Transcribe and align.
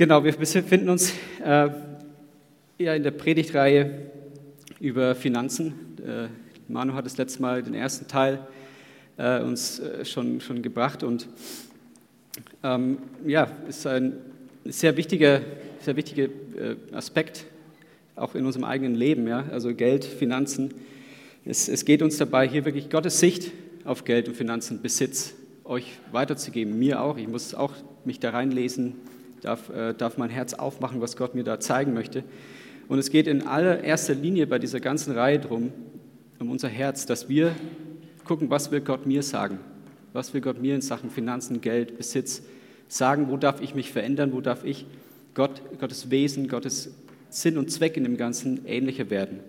Genau, 0.00 0.24
wir 0.24 0.32
befinden 0.32 0.88
uns 0.88 1.12
äh, 1.44 1.68
ja 2.78 2.94
in 2.94 3.02
der 3.02 3.10
Predigtreihe 3.10 4.10
über 4.80 5.14
Finanzen. 5.14 5.74
Äh, 5.98 6.28
Manu 6.72 6.94
hat 6.94 7.04
das 7.04 7.18
letzte 7.18 7.42
Mal 7.42 7.62
den 7.62 7.74
ersten 7.74 8.08
Teil 8.08 8.38
äh, 9.18 9.42
uns 9.42 9.78
äh, 9.78 10.06
schon, 10.06 10.40
schon 10.40 10.62
gebracht 10.62 11.02
und 11.02 11.28
ähm, 12.62 12.96
ja, 13.26 13.50
ist 13.68 13.86
ein 13.86 14.14
sehr 14.64 14.96
wichtiger, 14.96 15.42
sehr 15.82 15.96
wichtiger 15.96 16.24
äh, 16.24 16.76
Aspekt 16.92 17.44
auch 18.16 18.34
in 18.34 18.46
unserem 18.46 18.64
eigenen 18.64 18.94
Leben, 18.94 19.28
ja? 19.28 19.44
also 19.50 19.74
Geld, 19.74 20.06
Finanzen. 20.06 20.72
Es, 21.44 21.68
es 21.68 21.84
geht 21.84 22.00
uns 22.00 22.16
dabei, 22.16 22.48
hier 22.48 22.64
wirklich 22.64 22.88
Gottes 22.88 23.20
Sicht 23.20 23.52
auf 23.84 24.04
Geld 24.04 24.28
und 24.28 24.34
Finanzen, 24.34 24.80
Besitz 24.80 25.34
euch 25.62 25.98
weiterzugeben, 26.10 26.78
mir 26.78 27.02
auch. 27.02 27.18
Ich 27.18 27.28
muss 27.28 27.54
auch 27.54 27.74
mich 28.06 28.18
da 28.18 28.30
reinlesen, 28.30 28.94
darf, 29.40 29.70
äh, 29.70 29.94
darf 29.94 30.18
mein 30.18 30.30
Herz 30.30 30.54
aufmachen, 30.54 31.00
was 31.00 31.16
Gott 31.16 31.34
mir 31.34 31.44
da 31.44 31.60
zeigen 31.60 31.94
möchte. 31.94 32.24
Und 32.88 32.98
es 32.98 33.10
geht 33.10 33.26
in 33.26 33.46
allererster 33.46 34.14
Linie 34.14 34.46
bei 34.46 34.58
dieser 34.58 34.80
ganzen 34.80 35.12
Reihe 35.14 35.38
darum, 35.38 35.72
um 36.38 36.50
unser 36.50 36.68
Herz, 36.68 37.06
dass 37.06 37.28
wir 37.28 37.54
gucken, 38.24 38.50
was 38.50 38.70
will 38.70 38.80
Gott 38.80 39.06
mir 39.06 39.22
sagen? 39.22 39.58
Was 40.12 40.34
will 40.34 40.40
Gott 40.40 40.60
mir 40.60 40.74
in 40.74 40.80
Sachen 40.80 41.10
Finanzen, 41.10 41.60
Geld, 41.60 41.96
Besitz 41.96 42.42
sagen? 42.88 43.28
Wo 43.28 43.36
darf 43.36 43.60
ich 43.60 43.74
mich 43.74 43.92
verändern? 43.92 44.32
Wo 44.32 44.40
darf 44.40 44.64
ich 44.64 44.86
Gott, 45.34 45.62
Gottes 45.78 46.10
Wesen, 46.10 46.48
Gottes 46.48 46.92
Sinn 47.28 47.58
und 47.58 47.70
Zweck 47.70 47.96
in 47.96 48.04
dem 48.04 48.16
Ganzen 48.16 48.66
ähnlicher 48.66 49.10
werden? 49.10 49.40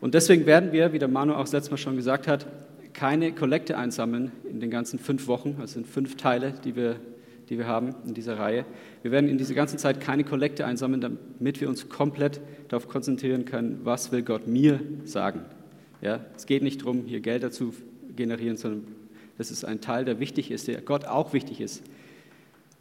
Und 0.00 0.14
deswegen 0.14 0.46
werden 0.46 0.72
wir, 0.72 0.92
wie 0.92 0.98
der 0.98 1.08
Manu 1.08 1.32
auch 1.34 1.40
das 1.40 1.52
letzte 1.52 1.70
Mal 1.70 1.78
schon 1.78 1.96
gesagt 1.96 2.28
hat, 2.28 2.46
keine 2.92 3.32
Kollekte 3.32 3.78
einsammeln 3.78 4.32
in 4.48 4.60
den 4.60 4.70
ganzen 4.70 4.98
fünf 4.98 5.26
Wochen. 5.28 5.56
Das 5.60 5.72
sind 5.72 5.86
fünf 5.86 6.16
Teile, 6.16 6.52
die 6.64 6.76
wir 6.76 6.96
die 7.48 7.58
wir 7.58 7.66
haben 7.66 7.94
in 8.06 8.14
dieser 8.14 8.38
Reihe. 8.38 8.64
Wir 9.02 9.10
werden 9.10 9.28
in 9.28 9.38
dieser 9.38 9.54
ganzen 9.54 9.78
Zeit 9.78 10.00
keine 10.00 10.24
Kollekte 10.24 10.66
einsammeln, 10.66 11.00
damit 11.00 11.60
wir 11.60 11.68
uns 11.68 11.88
komplett 11.88 12.40
darauf 12.68 12.88
konzentrieren 12.88 13.44
können, 13.44 13.80
was 13.84 14.12
will 14.12 14.22
Gott 14.22 14.46
mir 14.46 14.80
sagen. 15.04 15.40
Ja, 16.00 16.20
es 16.36 16.46
geht 16.46 16.62
nicht 16.62 16.82
darum, 16.82 17.04
hier 17.06 17.20
Gelder 17.20 17.50
zu 17.50 17.74
generieren, 18.14 18.56
sondern 18.56 18.84
das 19.38 19.50
ist 19.50 19.64
ein 19.64 19.80
Teil, 19.80 20.04
der 20.04 20.20
wichtig 20.20 20.50
ist, 20.50 20.68
der 20.68 20.80
Gott 20.80 21.04
auch 21.04 21.32
wichtig 21.32 21.60
ist. 21.60 21.82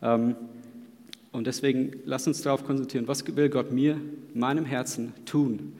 Ähm, 0.01 0.35
und 1.31 1.47
deswegen 1.47 1.91
lasst 2.05 2.27
uns 2.27 2.41
darauf 2.41 2.65
konzentrieren, 2.65 3.07
was 3.07 3.25
will 3.35 3.49
Gott 3.49 3.71
mir, 3.71 3.99
meinem 4.33 4.65
Herzen 4.65 5.13
tun 5.25 5.73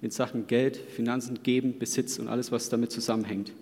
in 0.00 0.10
Sachen 0.10 0.46
Geld, 0.46 0.76
Finanzen, 0.76 1.42
Geben, 1.42 1.78
Besitz 1.78 2.18
und 2.18 2.28
alles, 2.28 2.52
was 2.52 2.68
damit 2.68 2.90
zusammenhängt. 2.90 3.52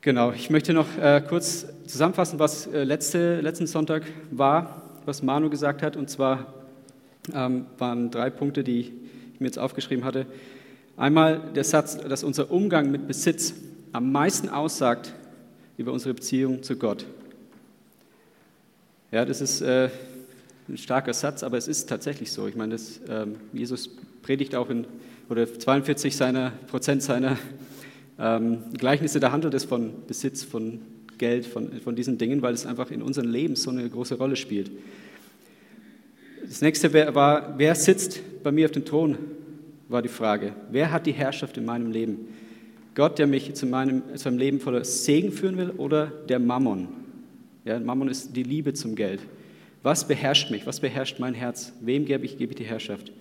Genau, 0.00 0.30
ich 0.30 0.48
möchte 0.48 0.72
noch 0.72 0.86
äh, 0.96 1.20
kurz 1.28 1.66
zusammenfassen, 1.88 2.38
was 2.38 2.68
äh, 2.68 2.84
letzte, 2.84 3.40
letzten 3.40 3.66
Sonntag 3.66 4.04
war, 4.30 4.82
was 5.06 5.24
Manu 5.24 5.50
gesagt 5.50 5.82
hat. 5.82 5.96
Und 5.96 6.08
zwar 6.08 6.54
ähm, 7.34 7.66
waren 7.78 8.08
drei 8.12 8.30
Punkte, 8.30 8.62
die 8.62 8.80
ich 8.80 8.92
mir 9.40 9.46
jetzt 9.46 9.58
aufgeschrieben 9.58 10.04
hatte. 10.04 10.26
Einmal 10.96 11.40
der 11.52 11.64
Satz, 11.64 11.98
dass 11.98 12.22
unser 12.22 12.52
Umgang 12.52 12.92
mit 12.92 13.08
Besitz 13.08 13.54
am 13.90 14.12
meisten 14.12 14.48
aussagt 14.48 15.14
über 15.78 15.92
unsere 15.92 16.14
Beziehung 16.14 16.62
zu 16.62 16.76
Gott. 16.76 17.04
Ja, 19.10 19.24
das 19.24 19.40
ist 19.40 19.62
äh, 19.62 19.90
ein 20.68 20.78
starker 20.78 21.12
Satz, 21.12 21.42
aber 21.42 21.56
es 21.56 21.66
ist 21.66 21.88
tatsächlich 21.88 22.30
so. 22.30 22.46
Ich 22.46 22.54
meine, 22.54 22.74
das, 22.74 23.00
ähm, 23.08 23.34
Jesus 23.52 23.90
predigt 24.22 24.54
auch 24.54 24.70
in 24.70 24.86
oder 25.28 25.52
42 25.52 26.14
seiner, 26.14 26.52
Prozent 26.68 27.02
seiner 27.02 27.36
ähm, 28.18 28.64
Gleichnisse, 28.76 29.20
da 29.20 29.32
handelt 29.32 29.54
es 29.54 29.64
von 29.64 29.92
Besitz, 30.06 30.42
von 30.42 30.80
Geld, 31.18 31.46
von, 31.46 31.72
von 31.80 31.96
diesen 31.96 32.18
Dingen, 32.18 32.42
weil 32.42 32.54
es 32.54 32.66
einfach 32.66 32.90
in 32.90 33.02
unserem 33.02 33.30
Leben 33.30 33.56
so 33.56 33.70
eine 33.70 33.88
große 33.88 34.16
Rolle 34.16 34.36
spielt. 34.36 34.70
Das 36.46 36.62
nächste 36.62 36.92
war, 37.14 37.58
wer 37.58 37.74
sitzt 37.74 38.20
bei 38.42 38.52
mir 38.52 38.66
auf 38.66 38.72
dem 38.72 38.84
Thron, 38.84 39.18
war 39.88 40.02
die 40.02 40.08
Frage. 40.08 40.54
Wer 40.70 40.92
hat 40.92 41.06
die 41.06 41.12
Herrschaft 41.12 41.56
in 41.56 41.64
meinem 41.64 41.90
Leben? 41.90 42.28
Gott, 42.94 43.18
der 43.18 43.26
mich 43.26 43.54
zu, 43.54 43.66
meinem, 43.66 44.02
zu 44.16 44.28
einem 44.28 44.38
Leben 44.38 44.60
voller 44.60 44.84
Segen 44.84 45.30
führen 45.30 45.56
will 45.56 45.70
oder 45.70 46.06
der 46.28 46.38
Mammon? 46.38 46.88
Ja, 47.64 47.78
Mammon 47.78 48.08
ist 48.08 48.34
die 48.34 48.42
Liebe 48.42 48.72
zum 48.74 48.94
Geld. 48.94 49.20
Was 49.82 50.08
beherrscht 50.08 50.50
mich? 50.50 50.66
Was 50.66 50.80
beherrscht 50.80 51.18
mein 51.20 51.34
Herz? 51.34 51.72
Wem 51.80 52.06
gebe 52.06 52.24
ich, 52.24 52.38
gebe 52.38 52.52
ich 52.52 52.56
die 52.56 52.64
Herrschaft? 52.64 53.12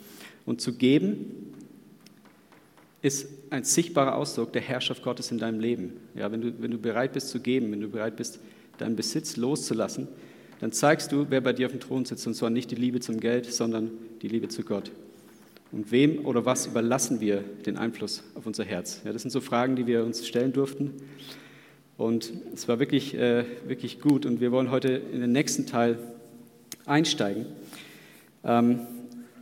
Und 0.45 0.61
zu 0.61 0.73
geben 0.73 1.53
ist 3.01 3.27
ein 3.49 3.63
sichtbarer 3.63 4.15
Ausdruck 4.15 4.53
der 4.53 4.61
Herrschaft 4.61 5.03
Gottes 5.03 5.31
in 5.31 5.37
deinem 5.37 5.59
Leben. 5.59 5.93
Ja, 6.15 6.31
wenn, 6.31 6.41
du, 6.41 6.61
wenn 6.61 6.71
du 6.71 6.77
bereit 6.77 7.13
bist 7.13 7.29
zu 7.29 7.39
geben, 7.39 7.71
wenn 7.71 7.81
du 7.81 7.89
bereit 7.89 8.15
bist, 8.15 8.39
deinen 8.77 8.95
Besitz 8.95 9.37
loszulassen, 9.37 10.07
dann 10.59 10.71
zeigst 10.71 11.11
du, 11.11 11.27
wer 11.29 11.41
bei 11.41 11.53
dir 11.53 11.67
auf 11.67 11.71
dem 11.71 11.81
Thron 11.81 12.05
sitzt. 12.05 12.25
Und 12.25 12.33
zwar 12.33 12.49
nicht 12.49 12.71
die 12.71 12.75
Liebe 12.75 12.99
zum 12.99 13.19
Geld, 13.19 13.51
sondern 13.51 13.91
die 14.21 14.27
Liebe 14.27 14.47
zu 14.47 14.63
Gott. 14.63 14.91
Und 15.71 15.91
wem 15.91 16.25
oder 16.25 16.45
was 16.45 16.65
überlassen 16.65 17.19
wir 17.19 17.43
den 17.65 17.77
Einfluss 17.77 18.23
auf 18.35 18.45
unser 18.45 18.63
Herz? 18.63 19.01
Ja, 19.05 19.13
das 19.13 19.21
sind 19.21 19.31
so 19.31 19.41
Fragen, 19.41 19.75
die 19.75 19.85
wir 19.85 20.03
uns 20.03 20.25
stellen 20.25 20.53
durften. 20.53 20.93
Und 21.97 22.31
es 22.53 22.67
war 22.67 22.79
wirklich, 22.79 23.15
äh, 23.15 23.43
wirklich 23.67 23.99
gut. 23.99 24.25
Und 24.25 24.39
wir 24.39 24.51
wollen 24.51 24.71
heute 24.71 24.89
in 24.89 25.21
den 25.21 25.31
nächsten 25.31 25.65
Teil 25.65 25.99
einsteigen. 26.85 27.45
Ähm, 28.43 28.81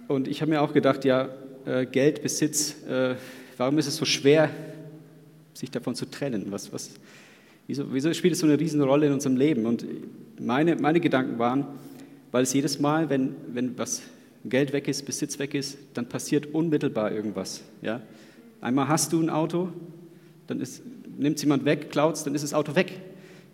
und 0.07 0.27
ich 0.27 0.41
habe 0.41 0.51
mir 0.51 0.61
auch 0.61 0.73
gedacht, 0.73 1.05
ja, 1.05 1.29
äh, 1.65 1.85
Geld, 1.85 2.21
Besitz, 2.21 2.83
äh, 2.87 3.15
Warum 3.57 3.77
ist 3.77 3.87
es 3.87 3.95
so 3.95 4.05
schwer, 4.05 4.49
sich 5.53 5.71
davon 5.71 5.95
zu 5.95 6.05
trennen? 6.05 6.47
Was, 6.49 6.71
was, 6.73 6.91
wieso, 7.67 7.93
wieso 7.93 8.13
spielt 8.13 8.33
es 8.33 8.39
so 8.39 8.47
eine 8.47 8.59
Riesenrolle 8.59 9.07
in 9.07 9.13
unserem 9.13 9.37
Leben? 9.37 9.65
Und 9.65 9.85
meine, 10.39 10.75
meine 10.75 10.99
Gedanken 10.99 11.39
waren, 11.39 11.65
weil 12.31 12.43
es 12.43 12.53
jedes 12.53 12.79
Mal, 12.79 13.09
wenn, 13.09 13.35
wenn 13.53 13.77
was 13.77 14.01
Geld 14.43 14.73
weg 14.73 14.87
ist, 14.87 15.05
Besitz 15.05 15.39
weg 15.39 15.53
ist, 15.53 15.77
dann 15.93 16.07
passiert 16.07 16.53
unmittelbar 16.53 17.11
irgendwas. 17.11 17.63
Ja? 17.81 18.01
Einmal 18.61 18.87
hast 18.87 19.13
du 19.13 19.21
ein 19.21 19.29
Auto, 19.29 19.69
dann 20.47 20.61
nimmt 21.17 21.37
es 21.37 21.43
jemand 21.43 21.65
weg, 21.65 21.89
klaut 21.91 22.15
es, 22.15 22.23
dann 22.23 22.35
ist 22.35 22.43
das 22.43 22.53
Auto 22.53 22.75
weg. 22.75 22.91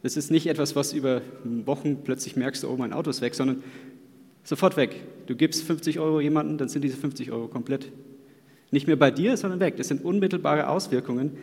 Das 0.03 0.17
ist 0.17 0.31
nicht 0.31 0.47
etwas, 0.47 0.75
was 0.75 0.93
über 0.93 1.21
Wochen 1.43 1.97
plötzlich 2.03 2.35
merkst, 2.35 2.65
oh, 2.65 2.75
mein 2.75 2.91
Auto 2.91 3.11
ist 3.11 3.21
weg, 3.21 3.35
sondern 3.35 3.63
sofort 4.43 4.75
weg. 4.77 4.95
Du 5.27 5.35
gibst 5.35 5.63
50 5.63 5.99
Euro 5.99 6.19
jemandem, 6.19 6.57
dann 6.57 6.69
sind 6.69 6.83
diese 6.83 6.97
50 6.97 7.31
Euro 7.31 7.47
komplett 7.47 7.91
nicht 8.71 8.87
mehr 8.87 8.95
bei 8.95 9.11
dir, 9.11 9.37
sondern 9.37 9.59
weg. 9.59 9.77
Das 9.77 9.89
sind 9.89 10.03
unmittelbare 10.03 10.67
Auswirkungen, 10.67 11.37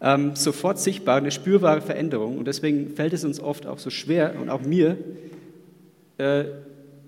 ähm, 0.00 0.34
sofort 0.34 0.78
sichtbar, 0.78 1.16
eine 1.16 1.30
spürbare 1.30 1.80
Veränderung. 1.80 2.38
Und 2.38 2.46
deswegen 2.46 2.90
fällt 2.90 3.12
es 3.12 3.24
uns 3.24 3.40
oft 3.40 3.66
auch 3.66 3.78
so 3.78 3.90
schwer 3.90 4.34
und 4.40 4.50
auch 4.50 4.62
mir, 4.62 4.96
äh, 6.18 6.44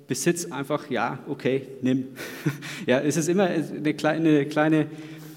Besitz 0.07 0.51
einfach, 0.51 0.91
ja, 0.91 1.21
okay, 1.27 1.63
nimm. 1.81 2.09
ja, 2.87 3.01
es 3.01 3.17
ist 3.17 3.29
immer 3.29 3.45
eine 3.45 3.95
kleine, 3.95 4.29
eine 4.29 4.47
kleine 4.47 4.87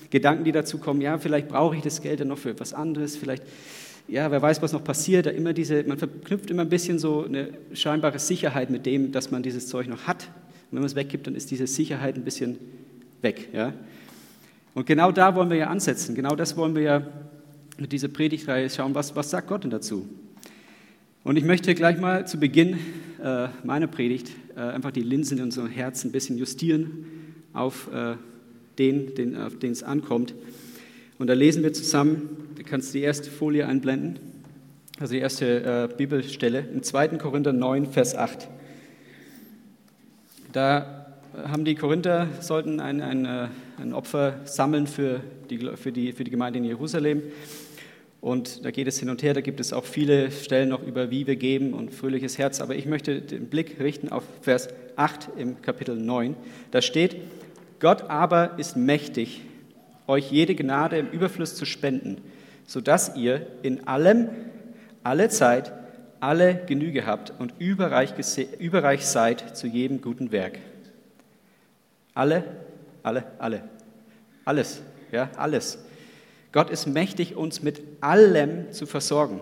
Gedanken, 0.10 0.44
die 0.44 0.52
dazu 0.52 0.80
kommen, 0.80 1.02
ja, 1.02 1.18
vielleicht 1.18 1.48
brauche 1.48 1.76
ich 1.76 1.82
das 1.82 2.02
Geld 2.02 2.20
dann 2.20 2.28
noch 2.28 2.38
für 2.38 2.50
etwas 2.50 2.74
anderes, 2.74 3.16
vielleicht, 3.16 3.44
ja, 4.08 4.30
wer 4.32 4.42
weiß, 4.42 4.62
was 4.62 4.74
noch 4.74 4.84
passiert. 4.84 5.26
Da 5.26 5.30
immer 5.32 5.54
diese, 5.54 5.84
man 5.84 5.98
verknüpft 5.98 6.50
immer 6.52 6.64
ein 6.64 6.70
bisschen 6.70 7.00
so 7.00 7.24
eine 7.24 7.50
scheinbare 7.74 8.20
Sicherheit 8.20 8.70
mit 8.70 8.86
dem, 8.86 9.12
dass 9.12 9.32
man 9.32 9.44
dieses 9.44 9.68
Zeug 9.68 9.88
noch 9.88 10.04
hat. 10.08 10.24
Und 10.26 10.74
wenn 10.74 10.80
man 10.80 10.88
es 10.88 10.96
weggibt, 10.96 11.26
dann 11.26 11.36
ist 11.36 11.52
diese 11.52 11.68
Sicherheit 11.68 12.16
ein 12.16 12.24
bisschen 12.24 12.58
weg. 13.22 13.50
Ja? 13.54 13.74
Und 14.74 14.86
genau 14.86 15.12
da 15.12 15.36
wollen 15.36 15.50
wir 15.50 15.58
ja 15.58 15.68
ansetzen. 15.68 16.16
Genau 16.16 16.36
das 16.36 16.58
wollen 16.58 16.76
wir 16.76 16.82
ja 16.82 17.08
mit 17.78 17.92
dieser 17.92 18.08
Predigtreihe 18.08 18.70
schauen. 18.70 18.96
Was, 18.96 19.16
was 19.16 19.30
sagt 19.30 19.48
Gott 19.48 19.64
denn 19.64 19.72
dazu? 19.72 20.08
Und 21.24 21.38
ich 21.38 21.44
möchte 21.44 21.74
gleich 21.74 22.00
mal 22.00 22.28
zu 22.28 22.40
Beginn 22.40 22.78
äh, 23.24 23.48
meiner 23.64 23.88
Predigt 23.88 24.32
äh, 24.56 24.60
einfach 24.60 24.92
die 24.92 25.02
Linsen 25.02 25.40
in 25.40 25.46
unserem 25.46 25.70
Herzen 25.70 26.10
ein 26.10 26.12
bisschen 26.12 26.38
justieren 26.38 27.06
auf 27.54 27.90
äh, 27.92 28.16
den, 28.78 29.16
den, 29.16 29.36
auf 29.38 29.58
den 29.58 29.72
es 29.72 29.82
ankommt. 29.82 30.36
Und 31.18 31.28
da 31.28 31.34
lesen 31.34 31.64
wir 31.64 31.74
zusammen, 31.74 32.54
du 32.56 32.64
kannst 32.64 32.94
die 32.94 33.02
erste 33.02 33.32
Folie 33.32 33.68
einblenden, 33.68 34.20
also 35.00 35.14
die 35.14 35.20
erste 35.20 35.90
äh, 35.92 35.96
Bibelstelle, 35.96 36.60
im 36.74 36.84
2. 36.84 37.08
Korinther 37.18 37.54
9, 37.54 37.88
Vers 37.88 38.16
8. 38.16 38.50
Da 40.52 40.95
haben 41.48 41.66
die 41.66 41.76
Korinther, 41.76 42.28
sollten 42.40 42.80
ein, 42.80 43.02
ein, 43.02 43.26
äh, 43.26 43.48
ein 43.80 43.94
Opfer 43.94 44.40
sammeln 44.46 44.88
für 44.88 45.22
die, 45.50 45.58
für, 45.76 45.92
die, 45.92 46.14
für 46.14 46.24
die 46.24 46.32
Gemeinde 46.32 46.60
in 46.60 46.66
Jerusalem. 46.66 47.24
Und 48.22 48.66
da 48.66 48.72
geht 48.72 48.88
es 48.88 48.98
hin 49.00 49.10
und 49.10 49.22
her, 49.22 49.34
da 49.34 49.42
gibt 49.42 49.60
es 49.60 49.72
auch 49.72 49.86
viele 49.86 50.32
Stellen 50.32 50.70
noch 50.70 50.82
über 50.82 51.12
wie 51.12 51.28
wir 51.28 51.36
geben 51.36 51.74
und 51.74 51.94
fröhliches 51.94 52.38
Herz. 52.38 52.60
Aber 52.60 52.76
ich 52.76 52.86
möchte 52.86 53.22
den 53.22 53.48
Blick 53.48 53.80
richten 53.80 54.10
auf 54.10 54.24
Vers 54.42 54.70
8 54.96 55.30
im 55.38 55.62
Kapitel 55.62 55.96
9. 55.96 56.36
Da 56.72 56.82
steht, 56.82 57.18
Gott 57.80 58.10
aber 58.10 58.58
ist 58.58 58.78
mächtig, 58.78 59.42
euch 60.08 60.32
jede 60.32 60.56
Gnade 60.56 60.98
im 60.98 61.10
Überfluss 61.10 61.56
zu 61.56 61.66
spenden, 61.66 62.18
sodass 62.66 63.16
ihr 63.16 63.46
in 63.62 63.88
allem, 63.88 64.30
alle 65.04 65.30
Zeit, 65.30 65.72
alle 66.20 66.62
Genüge 66.66 67.06
habt 67.06 67.34
und 67.38 67.54
überreich, 67.60 68.14
überreich 68.60 69.06
seid 69.06 69.56
zu 69.56 69.68
jedem 69.68 70.02
guten 70.02 70.32
Werk. 70.32 70.60
Alle, 72.16 72.44
alle, 73.04 73.24
alle. 73.38 73.70
Alles, 74.46 74.82
ja, 75.12 75.30
alles. 75.36 75.78
Gott 76.52 76.70
ist 76.70 76.88
mächtig, 76.88 77.36
uns 77.36 77.62
mit 77.62 77.82
allem 78.02 78.72
zu 78.72 78.86
versorgen. 78.86 79.42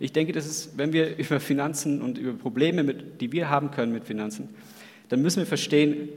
Ich 0.00 0.12
denke, 0.12 0.32
das 0.32 0.46
ist, 0.46 0.76
wenn 0.78 0.92
wir 0.92 1.16
über 1.18 1.38
Finanzen 1.38 2.02
und 2.02 2.18
über 2.18 2.32
Probleme, 2.32 2.82
mit, 2.82 3.20
die 3.20 3.30
wir 3.30 3.50
haben 3.50 3.70
können 3.70 3.92
mit 3.92 4.04
Finanzen, 4.04 4.48
dann 5.10 5.22
müssen 5.22 5.40
wir 5.40 5.46
verstehen, 5.46 6.08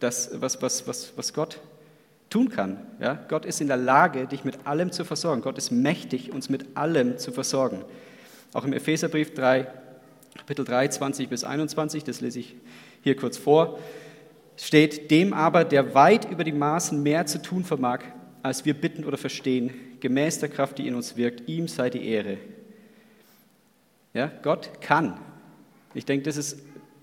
dass, 0.00 0.30
was, 0.34 0.60
was, 0.60 0.86
was, 0.86 1.12
was 1.16 1.32
Gott 1.32 1.60
tun 2.30 2.48
kann. 2.48 2.78
Ja? 3.00 3.14
Gott 3.28 3.46
ist 3.46 3.60
in 3.60 3.68
der 3.68 3.76
Lage, 3.76 4.26
dich 4.26 4.44
mit 4.44 4.66
allem 4.66 4.92
zu 4.92 5.04
versorgen. 5.04 5.42
Gott 5.42 5.58
ist 5.58 5.70
mächtig, 5.70 6.32
uns 6.32 6.48
mit 6.48 6.76
allem 6.76 7.18
zu 7.18 7.32
versorgen. 7.32 7.84
Auch 8.52 8.64
im 8.64 8.72
Epheserbrief 8.72 9.34
3, 9.34 9.66
Kapitel 10.36 10.64
3, 10.64 10.88
20 10.88 11.28
bis 11.28 11.44
21, 11.44 12.04
das 12.04 12.20
lese 12.20 12.40
ich 12.40 12.56
hier 13.02 13.16
kurz 13.16 13.36
vor, 13.36 13.78
steht, 14.58 15.10
dem 15.10 15.32
aber, 15.32 15.64
der 15.64 15.94
weit 15.94 16.30
über 16.30 16.44
die 16.44 16.52
Maßen 16.52 17.02
mehr 17.02 17.26
zu 17.26 17.40
tun 17.40 17.64
vermag, 17.64 18.00
als 18.42 18.64
wir 18.64 18.74
bitten 18.74 19.04
oder 19.04 19.16
verstehen, 19.16 19.70
gemäß 20.00 20.40
der 20.40 20.48
Kraft, 20.48 20.78
die 20.78 20.86
in 20.86 20.94
uns 20.94 21.16
wirkt, 21.16 21.48
ihm 21.48 21.68
sei 21.68 21.90
die 21.90 22.06
Ehre. 22.06 22.38
Ja, 24.14 24.30
Gott 24.42 24.80
kann. 24.80 25.18
Ich 25.94 26.04
denke, 26.04 26.24
das 26.24 26.36
ist 26.36 26.58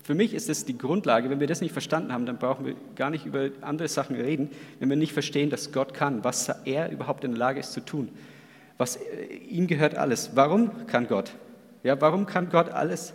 für 0.06 0.14
mich 0.14 0.34
ist 0.34 0.48
das 0.48 0.64
die 0.64 0.78
Grundlage. 0.78 1.30
Wenn 1.30 1.40
wir 1.40 1.48
das 1.48 1.60
nicht 1.60 1.72
verstanden 1.72 2.12
haben, 2.12 2.26
dann 2.26 2.38
brauchen 2.38 2.64
wir 2.64 2.76
gar 2.94 3.10
nicht 3.10 3.26
über 3.26 3.50
andere 3.60 3.88
Sachen 3.88 4.14
reden, 4.14 4.50
wenn 4.78 4.88
wir 4.88 4.96
nicht 4.96 5.12
verstehen, 5.12 5.50
dass 5.50 5.72
Gott 5.72 5.94
kann, 5.94 6.22
was 6.22 6.48
er 6.64 6.92
überhaupt 6.92 7.24
in 7.24 7.32
der 7.32 7.40
Lage 7.40 7.58
ist 7.58 7.72
zu 7.72 7.80
tun. 7.80 8.10
Was 8.78 8.94
äh, 8.94 9.34
ihm 9.50 9.66
gehört 9.66 9.96
alles. 9.96 10.30
Warum 10.36 10.86
kann 10.86 11.08
Gott? 11.08 11.32
Ja, 11.82 12.00
warum 12.00 12.24
kann 12.24 12.50
Gott 12.50 12.68
alles 12.68 13.14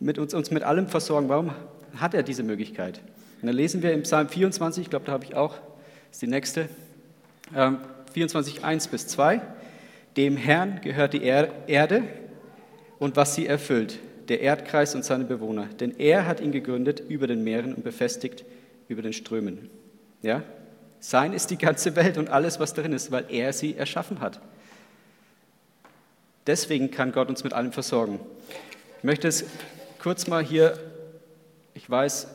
mit 0.00 0.18
uns, 0.18 0.34
uns 0.34 0.50
mit 0.50 0.64
allem 0.64 0.88
versorgen? 0.88 1.28
Warum 1.28 1.52
hat 1.94 2.14
er 2.14 2.24
diese 2.24 2.42
Möglichkeit? 2.42 3.00
Und 3.40 3.46
dann 3.46 3.54
lesen 3.54 3.82
wir 3.82 3.92
im 3.92 4.02
Psalm 4.02 4.28
24, 4.28 4.84
ich 4.84 4.90
glaube, 4.90 5.06
da 5.06 5.12
habe 5.12 5.24
ich 5.24 5.34
auch, 5.34 5.54
ist 6.10 6.22
die 6.22 6.26
nächste, 6.26 6.68
ähm, 7.54 7.78
24, 8.12 8.64
1 8.64 8.88
bis 8.88 9.06
2. 9.06 9.40
Dem 10.16 10.36
Herrn 10.36 10.80
gehört 10.82 11.12
die 11.12 11.22
Erde 11.22 12.02
und 12.98 13.16
was 13.16 13.34
sie 13.34 13.46
erfüllt 13.46 13.98
der 14.28 14.40
Erdkreis 14.40 14.94
und 14.94 15.04
seine 15.04 15.24
Bewohner. 15.24 15.66
Denn 15.80 15.98
er 15.98 16.26
hat 16.26 16.40
ihn 16.40 16.52
gegründet 16.52 17.00
über 17.08 17.26
den 17.26 17.44
Meeren 17.44 17.74
und 17.74 17.84
befestigt 17.84 18.44
über 18.88 19.02
den 19.02 19.12
Strömen. 19.12 19.70
Ja? 20.22 20.42
Sein 21.00 21.32
ist 21.32 21.50
die 21.50 21.58
ganze 21.58 21.96
Welt 21.96 22.18
und 22.18 22.28
alles, 22.28 22.60
was 22.60 22.74
darin 22.74 22.92
ist, 22.92 23.10
weil 23.10 23.24
er 23.28 23.52
sie 23.52 23.76
erschaffen 23.76 24.20
hat. 24.20 24.40
Deswegen 26.46 26.90
kann 26.90 27.12
Gott 27.12 27.28
uns 27.28 27.44
mit 27.44 27.52
allem 27.52 27.72
versorgen. 27.72 28.20
Ich 28.98 29.04
möchte 29.04 29.28
es 29.28 29.44
kurz 30.02 30.26
mal 30.26 30.42
hier, 30.42 30.78
ich 31.74 31.88
weiß, 31.88 32.28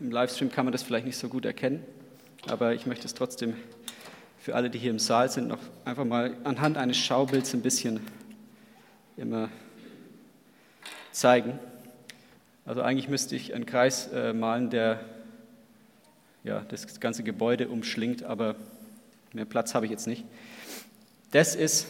im 0.00 0.10
Livestream 0.10 0.50
kann 0.50 0.66
man 0.66 0.72
das 0.72 0.82
vielleicht 0.82 1.06
nicht 1.06 1.16
so 1.16 1.28
gut 1.28 1.44
erkennen, 1.44 1.82
aber 2.48 2.74
ich 2.74 2.86
möchte 2.86 3.06
es 3.06 3.14
trotzdem 3.14 3.54
für 4.38 4.54
alle, 4.54 4.70
die 4.70 4.78
hier 4.78 4.90
im 4.90 4.98
Saal 4.98 5.30
sind, 5.30 5.48
noch 5.48 5.58
einfach 5.84 6.04
mal 6.04 6.36
anhand 6.44 6.76
eines 6.76 6.98
Schaubilds 6.98 7.54
ein 7.54 7.62
bisschen 7.62 8.00
immer 9.16 9.48
zeigen. 11.12 11.58
Also 12.64 12.82
eigentlich 12.82 13.08
müsste 13.08 13.36
ich 13.36 13.54
einen 13.54 13.64
Kreis 13.64 14.08
äh, 14.08 14.32
malen, 14.32 14.70
der 14.70 15.00
ja, 16.44 16.60
das 16.68 17.00
ganze 17.00 17.22
Gebäude 17.22 17.68
umschlingt, 17.68 18.22
aber 18.22 18.54
mehr 19.32 19.46
Platz 19.46 19.74
habe 19.74 19.86
ich 19.86 19.90
jetzt 19.90 20.06
nicht. 20.06 20.24
Das 21.30 21.54
ist 21.54 21.86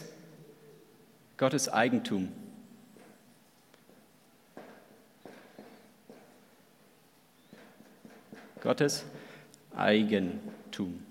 Gottes 1.37 1.69
Eigentum. 1.69 2.31
Gottes 8.61 9.05
Eigentum. 9.75 11.03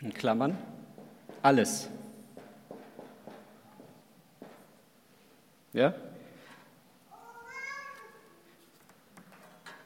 In 0.00 0.12
Klammern 0.12 0.56
alles. 1.44 1.88
Ja? 5.72 5.94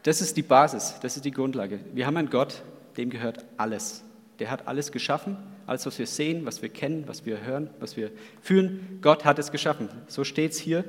Das 0.05 0.21
ist 0.21 0.37
die 0.37 0.43
Basis, 0.43 0.95
das 1.03 1.17
ist 1.17 1.25
die 1.25 1.33
Grundlage. 1.33 1.81
Wir 1.93 2.07
haben 2.07 2.17
einen 2.17 2.31
Gott, 2.31 2.63
dem 2.97 3.11
gehört 3.11 3.45
alles. 3.57 4.03
Der 4.39 4.51
hat 4.51 4.69
alles 4.69 4.93
geschaffen, 4.93 5.37
alles, 5.67 5.85
was 5.85 5.99
wir 5.99 6.07
sehen, 6.07 6.47
was 6.47 6.63
wir 6.63 6.69
kennen, 6.69 7.05
was 7.09 7.27
wir 7.27 7.45
hören, 7.45 7.71
was 7.81 7.97
wir 7.97 8.13
fühlen. 8.41 9.01
Gott 9.03 9.25
hat 9.25 9.39
es 9.41 9.51
geschaffen. 9.51 9.89
So 10.07 10.23
steht 10.23 10.53
es 10.53 10.59
hier. 10.59 10.85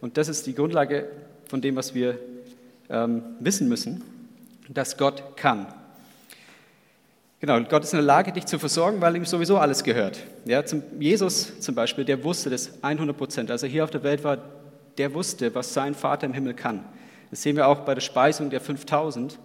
Und 0.00 0.16
das 0.16 0.28
ist 0.28 0.46
die 0.46 0.54
Grundlage 0.54 1.08
von 1.46 1.60
dem, 1.60 1.76
was 1.76 1.94
wir 1.94 2.18
ähm, 2.90 3.22
wissen 3.38 3.68
müssen, 3.68 4.02
dass 4.68 4.96
Gott 4.96 5.36
kann. 5.36 5.66
Genau, 7.40 7.60
Gott 7.62 7.84
ist 7.84 7.92
in 7.92 7.98
der 7.98 8.06
Lage, 8.06 8.32
dich 8.32 8.46
zu 8.46 8.58
versorgen, 8.58 9.00
weil 9.00 9.14
ihm 9.14 9.24
sowieso 9.24 9.58
alles 9.58 9.84
gehört. 9.84 10.18
Ja, 10.44 10.64
zum, 10.64 10.82
Jesus 10.98 11.60
zum 11.60 11.74
Beispiel, 11.76 12.04
der 12.04 12.24
wusste 12.24 12.50
das 12.50 12.82
100 12.82 13.16
Prozent. 13.16 13.50
Als 13.50 13.62
er 13.62 13.68
hier 13.68 13.84
auf 13.84 13.90
der 13.90 14.02
Welt 14.02 14.24
war, 14.24 14.38
der 14.98 15.14
wusste, 15.14 15.54
was 15.54 15.72
sein 15.72 15.94
Vater 15.94 16.26
im 16.26 16.32
Himmel 16.32 16.54
kann. 16.54 16.84
Das 17.30 17.42
sehen 17.42 17.54
wir 17.54 17.68
auch 17.68 17.80
bei 17.80 17.94
der 17.94 18.00
Speisung 18.00 18.50
der 18.50 18.60
5000. 18.60 19.38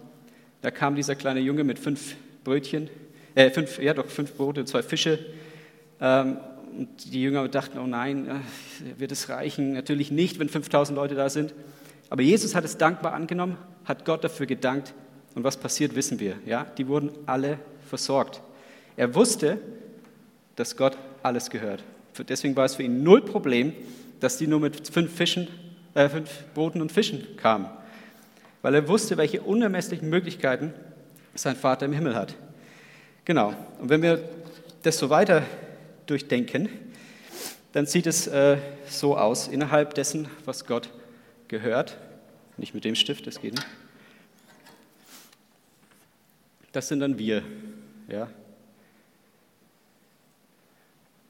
Da 0.62 0.70
kam 0.72 0.96
dieser 0.96 1.14
kleine 1.14 1.40
Junge 1.40 1.62
mit 1.62 1.78
fünf 1.78 2.16
Brötchen, 2.42 2.90
äh, 3.36 3.50
fünf, 3.50 3.78
ja 3.78 3.94
doch, 3.94 4.06
fünf 4.06 4.34
Brote 4.34 4.60
und 4.60 4.66
zwei 4.66 4.82
Fische. 4.82 5.18
Ähm, 6.00 6.38
und 6.76 7.12
die 7.12 7.22
Jünger 7.22 7.46
dachten, 7.46 7.78
oh 7.78 7.86
nein, 7.86 8.26
äh, 8.26 8.98
wird 8.98 9.12
es 9.12 9.28
reichen? 9.28 9.74
Natürlich 9.74 10.10
nicht, 10.10 10.40
wenn 10.40 10.48
5000 10.48 10.96
Leute 10.96 11.14
da 11.14 11.28
sind. 11.28 11.54
Aber 12.10 12.22
Jesus 12.22 12.56
hat 12.56 12.64
es 12.64 12.76
dankbar 12.76 13.12
angenommen, 13.12 13.56
hat 13.84 14.04
Gott 14.04 14.24
dafür 14.24 14.46
gedankt. 14.46 14.94
Und 15.34 15.44
was 15.44 15.56
passiert, 15.56 15.94
wissen 15.94 16.20
wir. 16.20 16.36
Ja? 16.46 16.66
Die 16.78 16.86
wurden 16.86 17.10
alle 17.26 17.58
versorgt. 17.88 18.40
Er 18.96 19.14
wusste, 19.14 19.58
dass 20.56 20.76
Gott 20.76 20.96
alles 21.22 21.50
gehört. 21.50 21.82
Deswegen 22.28 22.54
war 22.54 22.64
es 22.64 22.76
für 22.76 22.84
ihn 22.84 23.02
null 23.02 23.22
Problem, 23.22 23.72
dass 24.20 24.38
die 24.38 24.46
nur 24.46 24.60
mit 24.60 24.88
fünf 24.88 25.12
Fischen 25.12 25.48
äh, 25.94 26.08
fünf 26.08 26.44
Broten 26.54 26.80
und 26.82 26.92
Fischen 26.92 27.36
kam, 27.36 27.70
weil 28.62 28.74
er 28.74 28.88
wusste, 28.88 29.16
welche 29.16 29.42
unermesslichen 29.42 30.08
Möglichkeiten 30.10 30.74
sein 31.34 31.56
Vater 31.56 31.86
im 31.86 31.92
Himmel 31.92 32.14
hat. 32.14 32.34
Genau. 33.24 33.54
Und 33.80 33.88
wenn 33.88 34.02
wir 34.02 34.28
das 34.82 34.98
so 34.98 35.08
weiter 35.08 35.44
durchdenken, 36.06 36.68
dann 37.72 37.86
sieht 37.86 38.06
es 38.06 38.26
äh, 38.26 38.58
so 38.88 39.16
aus, 39.16 39.48
innerhalb 39.48 39.94
dessen, 39.94 40.28
was 40.44 40.66
Gott 40.66 40.90
gehört, 41.48 41.96
nicht 42.56 42.74
mit 42.74 42.84
dem 42.84 42.94
Stift, 42.94 43.26
das 43.26 43.40
geht 43.40 43.54
nicht. 43.54 43.66
Das 46.74 46.88
sind 46.88 46.98
dann 46.98 47.16
wir, 47.16 47.44
ja. 48.08 48.28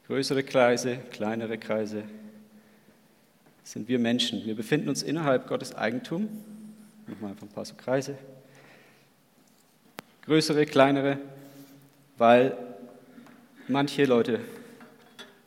Größere 0.06 0.42
Kreise, 0.42 0.96
kleinere 1.10 1.58
Kreise, 1.58 2.04
sind 3.62 3.86
wir 3.86 3.98
Menschen. 3.98 4.42
Wir 4.46 4.54
befinden 4.54 4.88
uns 4.88 5.02
innerhalb 5.02 5.46
Gottes 5.46 5.74
Eigentum. 5.74 6.30
Nochmal 7.06 7.32
einfach 7.32 7.46
ein 7.46 7.50
paar 7.50 7.66
so 7.66 7.74
Kreise. 7.74 8.16
Größere, 10.24 10.64
kleinere, 10.64 11.18
weil 12.16 12.56
manche 13.68 14.06
Leute 14.06 14.40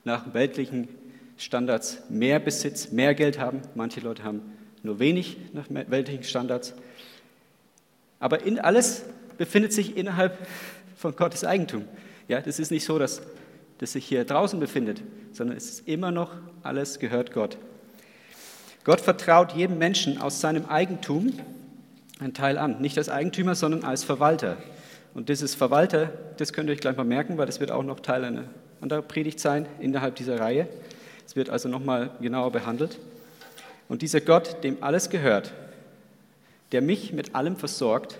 nach 0.03 0.31
weltlichen 0.31 0.89
Standards 1.37 2.03
mehr 2.07 2.37
Besitz, 2.37 2.91
mehr 2.91 3.15
Geld 3.15 3.39
haben. 3.39 3.61
Manche 3.73 4.01
Leute 4.01 4.23
haben 4.23 4.43
nur 4.83 4.99
wenig 4.99 5.37
nach 5.53 5.65
weltlichen 5.71 6.23
Standards. 6.23 6.75
Aber 8.19 8.43
in 8.43 8.59
alles 8.59 9.03
befindet 9.37 9.73
sich 9.73 9.97
innerhalb 9.97 10.37
von 10.95 11.15
Gottes 11.15 11.43
Eigentum. 11.43 11.85
Ja, 12.27 12.41
das 12.41 12.59
ist 12.59 12.71
nicht 12.71 12.85
so, 12.85 12.99
dass 12.99 13.21
das 13.77 13.93
sich 13.93 14.05
hier 14.05 14.25
draußen 14.25 14.59
befindet, 14.59 15.01
sondern 15.31 15.55
es 15.55 15.69
ist 15.69 15.87
immer 15.87 16.11
noch 16.11 16.31
alles 16.63 16.99
gehört 16.99 17.33
Gott. 17.33 17.57
Gott 18.83 19.01
vertraut 19.01 19.53
jedem 19.53 19.77
Menschen 19.77 20.19
aus 20.19 20.41
seinem 20.41 20.65
Eigentum 20.65 21.33
einen 22.19 22.33
Teil 22.33 22.57
an. 22.57 22.81
Nicht 22.81 22.97
als 22.97 23.09
Eigentümer, 23.09 23.53
sondern 23.53 23.83
als 23.83 24.03
Verwalter. 24.03 24.57
Und 25.13 25.29
dieses 25.29 25.55
Verwalter, 25.55 26.11
das 26.37 26.53
könnt 26.53 26.69
ihr 26.69 26.73
euch 26.73 26.79
gleich 26.79 26.97
mal 26.97 27.03
merken, 27.03 27.37
weil 27.37 27.45
das 27.45 27.59
wird 27.59 27.71
auch 27.71 27.83
noch 27.83 27.99
Teil 27.99 28.23
einer 28.23 28.45
anderen 28.81 29.07
Predigt 29.07 29.39
sein 29.39 29.65
innerhalb 29.79 30.15
dieser 30.15 30.39
Reihe. 30.39 30.67
Es 31.25 31.35
wird 31.35 31.49
also 31.49 31.69
nochmal 31.69 32.11
genauer 32.21 32.51
behandelt. 32.51 32.97
Und 33.89 34.01
dieser 34.01 34.21
Gott, 34.21 34.63
dem 34.63 34.77
alles 34.81 35.09
gehört, 35.09 35.53
der 36.71 36.81
mich 36.81 37.13
mit 37.13 37.35
allem 37.35 37.55
versorgt, 37.55 38.19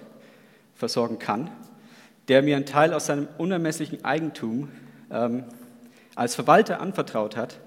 versorgen 0.78 1.20
kann, 1.20 1.50
der 2.28 2.42
mir 2.42 2.56
einen 2.56 2.66
Teil 2.66 2.94
aus 2.94 3.08
seinem 3.08 3.28
unermesslichen 3.38 4.06
Eigentum 4.06 4.70
ähm, 5.12 5.44
als 6.16 6.36
Verwalter 6.36 6.80
anvertraut 6.82 7.36
hat, 7.36 7.60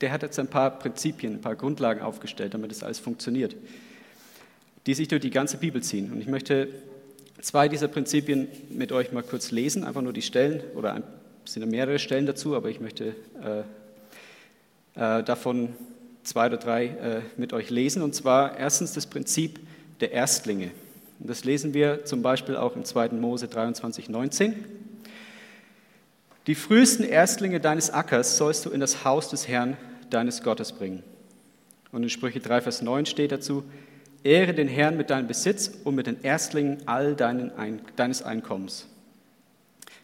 der 0.00 0.12
hat 0.12 0.22
jetzt 0.22 0.38
ein 0.38 0.48
paar 0.48 0.78
Prinzipien, 0.78 1.34
ein 1.34 1.40
paar 1.40 1.56
Grundlagen 1.56 2.02
aufgestellt, 2.02 2.54
damit 2.54 2.70
das 2.70 2.82
alles 2.82 2.98
funktioniert, 2.98 3.56
die 4.86 4.94
sich 4.94 5.08
durch 5.08 5.22
die 5.22 5.30
ganze 5.30 5.56
Bibel 5.56 5.82
ziehen. 5.82 6.12
Und 6.12 6.20
ich 6.20 6.26
möchte 6.26 6.68
zwei 7.40 7.68
dieser 7.68 7.88
Prinzipien 7.88 8.48
mit 8.70 8.92
euch 8.92 9.12
mal 9.12 9.22
kurz 9.22 9.50
lesen, 9.50 9.84
einfach 9.84 10.02
nur 10.02 10.12
die 10.12 10.22
Stellen, 10.22 10.62
oder 10.74 11.02
es 11.44 11.52
sind 11.52 11.68
mehrere 11.70 11.98
Stellen 11.98 12.26
dazu, 12.26 12.56
aber 12.56 12.68
ich 12.70 12.80
möchte 12.80 13.14
äh, 13.42 15.18
äh, 15.18 15.22
davon 15.22 15.70
zwei 16.22 16.46
oder 16.46 16.56
drei 16.56 16.86
äh, 16.86 17.20
mit 17.36 17.52
euch 17.52 17.70
lesen. 17.70 18.02
Und 18.02 18.14
zwar 18.14 18.58
erstens 18.58 18.92
das 18.92 19.06
Prinzip 19.06 19.60
der 20.00 20.12
Erstlinge. 20.12 20.70
Und 21.20 21.30
das 21.30 21.44
lesen 21.44 21.74
wir 21.74 22.04
zum 22.04 22.22
Beispiel 22.22 22.56
auch 22.56 22.76
im 22.76 22.84
2. 22.84 23.10
Mose 23.10 23.48
23, 23.48 24.08
19. 24.08 24.54
Die 26.46 26.54
frühesten 26.54 27.04
Erstlinge 27.04 27.60
deines 27.60 27.90
Ackers 27.90 28.36
sollst 28.36 28.66
du 28.66 28.70
in 28.70 28.80
das 28.80 29.04
Haus 29.04 29.30
des 29.30 29.48
Herrn, 29.48 29.76
deines 30.10 30.42
Gottes, 30.42 30.72
bringen. 30.72 31.02
Und 31.92 32.02
in 32.02 32.10
Sprüche 32.10 32.40
3, 32.40 32.60
Vers 32.60 32.82
9 32.82 33.06
steht 33.06 33.32
dazu, 33.32 33.64
Ehre 34.24 34.54
den 34.54 34.68
Herrn 34.68 34.96
mit 34.96 35.10
deinem 35.10 35.28
Besitz 35.28 35.70
und 35.84 35.94
mit 35.94 36.06
den 36.06 36.22
Erstlingen 36.22 36.78
all 36.86 37.16
Ein 37.20 37.80
deines 37.96 38.22
Einkommens. 38.22 38.86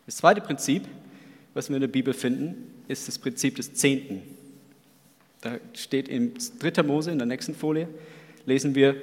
Das 0.07 0.17
zweite 0.17 0.41
Prinzip, 0.41 0.85
was 1.55 1.69
wir 1.69 1.77
in 1.77 1.81
der 1.81 1.89
Bibel 1.89 2.15
finden, 2.15 2.73
ist 2.87 3.09
das 3.09 3.19
Prinzip 3.19 3.57
des 3.57 3.75
Zehnten. 3.75 4.23
Da 5.41 5.53
steht 5.73 6.09
in 6.09 6.35
3. 6.59 6.83
Mose, 6.83 7.11
in 7.11 7.19
der 7.19 7.27
nächsten 7.27 7.55
Folie, 7.55 7.89
lesen 8.47 8.75
wir 8.75 8.97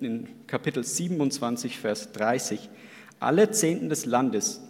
in 0.00 0.28
Kapitel 0.46 0.84
27, 0.84 1.78
Vers 1.78 2.12
30, 2.12 2.68
alle 3.20 3.50
Zehnten 3.50 3.88
des 3.88 4.06
Landes, 4.06 4.60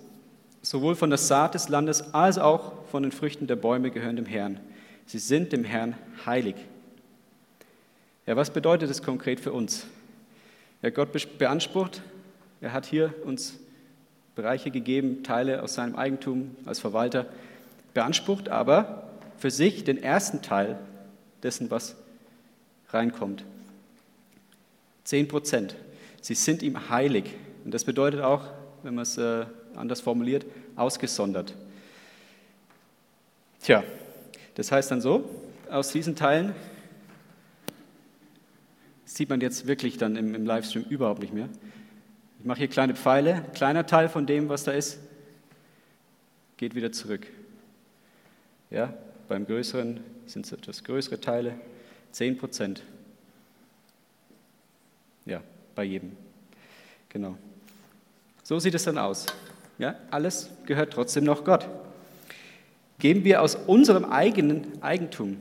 sowohl 0.62 0.94
von 0.94 1.10
der 1.10 1.18
Saat 1.18 1.54
des 1.54 1.68
Landes 1.68 2.14
als 2.14 2.38
auch 2.38 2.72
von 2.90 3.02
den 3.02 3.12
Früchten 3.12 3.46
der 3.46 3.56
Bäume 3.56 3.90
gehören 3.90 4.16
dem 4.16 4.26
Herrn. 4.26 4.60
Sie 5.06 5.18
sind 5.18 5.52
dem 5.52 5.64
Herrn 5.64 5.94
heilig. 6.26 6.56
Ja, 8.26 8.36
was 8.36 8.50
bedeutet 8.50 8.90
das 8.90 9.02
konkret 9.02 9.40
für 9.40 9.52
uns? 9.52 9.86
Ja, 10.82 10.90
Gott 10.90 11.10
beansprucht, 11.38 12.02
er 12.60 12.72
hat 12.72 12.86
hier 12.86 13.14
uns 13.24 13.58
Bereiche 14.34 14.70
gegeben, 14.70 15.22
Teile 15.22 15.62
aus 15.62 15.74
seinem 15.74 15.96
Eigentum 15.96 16.56
als 16.64 16.80
Verwalter, 16.80 17.26
beansprucht 17.94 18.48
aber 18.48 19.10
für 19.38 19.50
sich 19.50 19.84
den 19.84 20.02
ersten 20.02 20.42
Teil 20.42 20.78
dessen, 21.42 21.70
was 21.70 21.96
reinkommt. 22.88 23.44
Zehn 25.04 25.28
Prozent. 25.28 25.76
Sie 26.20 26.34
sind 26.34 26.62
ihm 26.62 26.88
heilig. 26.88 27.24
Und 27.64 27.72
das 27.72 27.84
bedeutet 27.84 28.20
auch, 28.20 28.44
wenn 28.82 28.94
man 28.94 29.02
es 29.02 29.18
äh, 29.18 29.46
anders 29.74 30.00
formuliert, 30.00 30.46
ausgesondert. 30.76 31.54
Tja, 33.60 33.84
das 34.54 34.72
heißt 34.72 34.90
dann 34.90 35.00
so, 35.00 35.28
aus 35.70 35.92
diesen 35.92 36.16
Teilen 36.16 36.54
sieht 39.04 39.28
man 39.28 39.40
jetzt 39.40 39.66
wirklich 39.66 39.98
dann 39.98 40.16
im, 40.16 40.34
im 40.34 40.44
Livestream 40.44 40.84
überhaupt 40.84 41.20
nicht 41.20 41.32
mehr. 41.32 41.48
Ich 42.38 42.44
mache 42.44 42.58
hier 42.58 42.68
kleine 42.68 42.94
Pfeile, 42.94 43.44
kleiner 43.54 43.86
Teil 43.86 44.08
von 44.08 44.26
dem, 44.26 44.48
was 44.48 44.64
da 44.64 44.72
ist, 44.72 44.98
geht 46.56 46.74
wieder 46.74 46.92
zurück. 46.92 47.26
Ja, 48.70 48.92
beim 49.28 49.46
größeren 49.46 50.00
sind 50.26 50.46
es 50.46 50.52
etwas 50.52 50.82
größere 50.82 51.20
Teile, 51.20 51.54
10 52.12 52.38
Prozent. 52.38 52.82
Bei 55.74 55.84
jedem. 55.84 56.12
Genau. 57.08 57.36
So 58.42 58.58
sieht 58.58 58.74
es 58.74 58.84
dann 58.84 58.98
aus. 58.98 59.26
Ja, 59.78 59.96
alles 60.10 60.50
gehört 60.66 60.92
trotzdem 60.92 61.24
noch 61.24 61.44
Gott. 61.44 61.68
Geben 62.98 63.24
wir 63.24 63.42
aus 63.42 63.56
unserem 63.56 64.04
eigenen 64.04 64.82
Eigentum, 64.82 65.38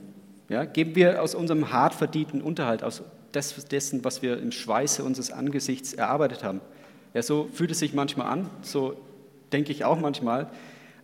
ja, 0.48 0.64
geben 0.64 0.96
wir 0.96 1.22
aus 1.22 1.34
unserem 1.34 1.72
hart 1.72 1.94
verdienten 1.94 2.42
Unterhalt, 2.42 2.82
aus 2.82 3.02
dessen, 3.34 4.04
was 4.04 4.20
wir 4.20 4.38
im 4.38 4.52
Schweiße 4.52 5.04
unseres 5.04 5.30
Angesichts 5.30 5.94
erarbeitet 5.94 6.44
haben. 6.44 6.60
Ja, 7.14 7.22
so 7.22 7.48
fühlt 7.52 7.70
es 7.70 7.78
sich 7.78 7.94
manchmal 7.94 8.26
an, 8.26 8.50
so 8.62 8.96
denke 9.52 9.72
ich 9.72 9.84
auch 9.84 9.98
manchmal. 9.98 10.50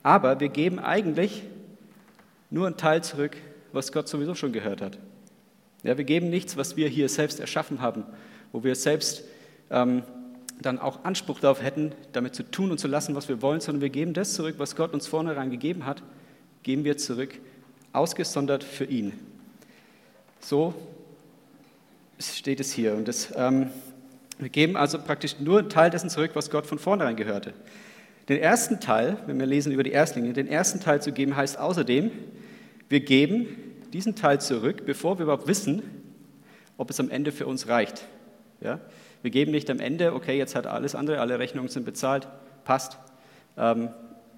Aber 0.03 0.41
wir 0.41 0.49
geben 0.49 0.79
eigentlich 0.79 1.45
nur 2.51 2.67
einen 2.67 2.77
Teil 2.77 3.03
zurück, 3.03 3.37
was 3.73 3.93
Gott 3.93 4.09
sowieso 4.09 4.35
schon 4.35 4.53
gehört 4.53 4.81
hat. 4.81 4.99
Ja, 5.83 5.97
wir 5.97 6.05
geben 6.05 6.29
nichts, 6.29 6.57
was 6.57 6.77
wir 6.77 6.89
hier 6.89 7.09
selbst 7.09 7.41
erschaffen 7.41 7.81
haben, 7.81 8.05
wo 8.53 8.65
wir 8.65 8.75
selbst 8.75 9.25
ähm, 9.71 10.03
dann 10.61 10.79
auch 10.79 11.05
Anspruch 11.05 11.41
darauf 11.41 11.63
hätten, 11.63 11.93
damit 12.13 12.35
zu 12.35 12.43
tun 12.43 12.71
und 12.71 12.79
zu 12.79 12.89
lassen, 12.89 13.15
was 13.15 13.29
wir 13.29 13.43
wollen, 13.43 13.61
sondern 13.61 13.81
wir 13.81 13.91
geben 13.91 14.13
das 14.13 14.35
zurück, 14.35 14.57
was 14.59 14.77
Gott 14.77 14.93
uns 14.93 15.07
vornherein 15.07 15.51
gegeben 15.51 15.87
hat, 15.87 16.03
geben 16.63 16.85
wir 16.85 16.97
zurück, 16.97 17.39
ausgesondert 17.93 18.65
für 18.65 18.85
ihn. 18.85 19.13
So 20.41 20.75
steht 22.19 22.61
es 22.61 22.73
hier. 22.73 22.95
Und 22.95 23.09
das, 23.09 23.33
ähm, 23.37 23.71
wir 24.39 24.49
geben 24.49 24.77
also 24.77 24.99
praktisch 24.99 25.39
nur 25.39 25.61
einen 25.61 25.69
Teil 25.69 25.91
dessen 25.91 26.11
zurück, 26.11 26.33
was 26.35 26.51
Gott 26.51 26.67
von 26.67 26.79
vornherein 26.79 27.17
gehörte. 27.17 27.55
Den 28.29 28.39
ersten 28.39 28.81
Teil, 28.81 29.17
wenn 29.27 29.39
wir 29.39 29.47
lesen 29.47 29.73
über 29.73 29.83
die 29.83 29.93
Erstlinge, 29.93 30.33
den 30.33 30.49
ersten 30.49 30.81
Teil 30.81 31.01
zu 31.01 31.13
geben 31.13 31.37
heißt 31.37 31.59
außerdem, 31.59 32.11
wir 32.89 33.01
geben 33.01 33.47
diesen 33.93 34.17
Teil 34.17 34.41
zurück, 34.41 34.85
bevor 34.85 35.19
wir 35.19 35.25
überhaupt 35.25 35.47
wissen, 35.47 35.83
ob 36.77 36.91
es 36.91 37.01
am 37.01 37.11
Ende 37.11 37.33
für 37.33 37.47
uns 37.47 37.69
reicht. 37.69 38.05
Ja? 38.61 38.81
Wir 39.23 39.31
geben 39.31 39.51
nicht 39.51 39.71
am 39.71 39.81
Ende, 39.81 40.15
okay, 40.15 40.37
jetzt 40.39 40.55
hat 40.55 40.67
alles 40.67 40.95
andere, 40.95 41.21
alle 41.21 41.39
Rechnungen 41.39 41.69
sind 41.69 41.85
bezahlt, 41.85 42.29
passt, 42.65 42.99
ähm, 43.57 43.91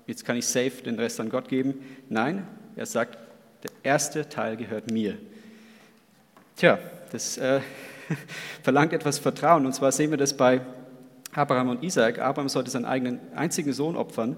jetzt 0.06 0.24
kann 0.24 0.36
ich 0.36 0.46
safe 0.46 0.82
den 0.84 0.98
Rest 0.98 1.20
an 1.20 1.28
Gott 1.28 1.48
geben. 1.48 1.74
Nein, 2.08 2.46
er 2.76 2.86
sagt, 2.86 3.18
der 3.62 3.70
erste 3.82 4.28
Teil 4.28 4.56
gehört 4.56 4.90
mir. 4.90 5.18
Tja, 6.56 6.78
das 7.12 7.36
äh, 7.38 7.60
verlangt 8.62 8.92
etwas 8.92 9.18
Vertrauen. 9.18 9.66
Und 9.66 9.74
zwar 9.74 9.92
sehen 9.92 10.10
wir 10.10 10.18
das 10.18 10.36
bei 10.36 10.62
Abraham 11.32 11.70
und 11.70 11.82
Isaac. 11.82 12.18
Abraham 12.18 12.48
sollte 12.48 12.70
seinen 12.70 12.86
eigenen 12.86 13.20
einzigen 13.34 13.72
Sohn 13.72 13.96
opfern. 13.96 14.36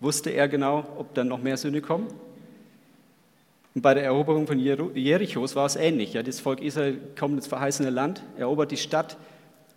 Wusste 0.00 0.30
er 0.30 0.48
genau, 0.48 0.86
ob 0.96 1.14
dann 1.14 1.28
noch 1.28 1.42
mehr 1.42 1.56
Söhne 1.56 1.80
kommen? 1.80 2.08
Und 3.78 3.82
bei 3.82 3.94
der 3.94 4.02
Eroberung 4.02 4.48
von 4.48 4.58
Jerichos 4.58 5.54
war 5.54 5.64
es 5.64 5.76
ähnlich. 5.76 6.14
Ja, 6.14 6.24
das 6.24 6.40
Volk 6.40 6.60
Israel 6.60 6.98
kommt 7.16 7.36
ins 7.36 7.46
verheißene 7.46 7.90
Land, 7.90 8.24
erobert 8.36 8.72
die 8.72 8.76
Stadt, 8.76 9.16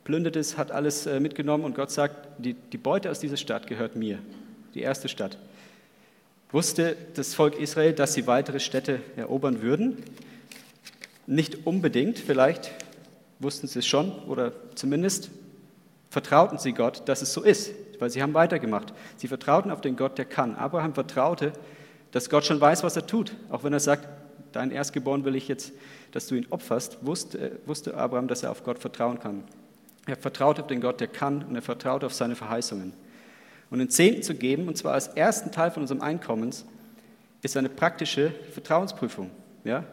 plündert 0.03 0.35
es, 0.35 0.57
hat 0.57 0.71
alles 0.71 1.05
äh, 1.05 1.19
mitgenommen 1.19 1.63
und 1.63 1.75
Gott 1.75 1.91
sagt, 1.91 2.15
die, 2.39 2.55
die 2.55 2.79
Beute 2.79 3.11
aus 3.11 3.19
dieser 3.19 3.37
Stadt 3.37 3.67
gehört 3.67 3.95
mir, 3.95 4.17
die 4.73 4.81
erste 4.81 5.07
Stadt. 5.07 5.37
Wusste 6.51 6.97
das 7.13 7.35
Volk 7.35 7.59
Israel, 7.59 7.93
dass 7.93 8.15
sie 8.15 8.25
weitere 8.25 8.59
Städte 8.59 9.01
erobern 9.17 9.61
würden? 9.61 9.97
Nicht 11.27 11.67
unbedingt, 11.67 12.17
vielleicht 12.17 12.71
wussten 13.37 13.67
sie 13.67 13.77
es 13.77 13.85
schon 13.85 14.11
oder 14.23 14.51
zumindest 14.73 15.29
vertrauten 16.09 16.57
sie 16.57 16.73
Gott, 16.73 17.03
dass 17.05 17.21
es 17.21 17.33
so 17.33 17.43
ist, 17.43 17.71
weil 17.99 18.09
sie 18.09 18.23
haben 18.23 18.33
weitergemacht. 18.33 18.95
Sie 19.17 19.27
vertrauten 19.27 19.69
auf 19.69 19.81
den 19.81 19.95
Gott, 19.95 20.17
der 20.17 20.25
kann. 20.25 20.55
Abraham 20.55 20.95
vertraute, 20.95 21.53
dass 22.11 22.29
Gott 22.29 22.45
schon 22.45 22.59
weiß, 22.59 22.83
was 22.83 22.95
er 22.95 23.07
tut. 23.07 23.35
Auch 23.49 23.63
wenn 23.63 23.73
er 23.73 23.79
sagt, 23.79 24.07
dein 24.51 24.71
Erstgeboren 24.71 25.25
will 25.25 25.35
ich 25.35 25.47
jetzt, 25.47 25.71
dass 26.11 26.27
du 26.27 26.35
ihn 26.35 26.47
opferst, 26.49 27.05
wusste, 27.05 27.59
wusste 27.65 27.95
Abraham, 27.95 28.27
dass 28.27 28.43
er 28.43 28.51
auf 28.51 28.63
Gott 28.63 28.79
vertrauen 28.79 29.19
kann. 29.19 29.43
Er 30.07 30.17
vertraut 30.17 30.59
auf 30.59 30.67
den 30.67 30.81
Gott, 30.81 30.99
der 30.99 31.07
kann, 31.07 31.43
und 31.43 31.55
er 31.55 31.61
vertraut 31.61 32.03
auf 32.03 32.13
seine 32.13 32.35
Verheißungen. 32.35 32.93
Und 33.69 33.79
den 33.79 33.89
Zehnten 33.89 34.23
zu 34.23 34.35
geben, 34.35 34.67
und 34.67 34.77
zwar 34.77 34.93
als 34.93 35.07
ersten 35.07 35.51
Teil 35.51 35.71
von 35.71 35.83
unserem 35.83 36.01
Einkommens, 36.01 36.65
ist 37.41 37.55
eine 37.55 37.69
praktische 37.69 38.31
Vertrauensprüfung. 38.51 39.31
Ja? 39.63 39.85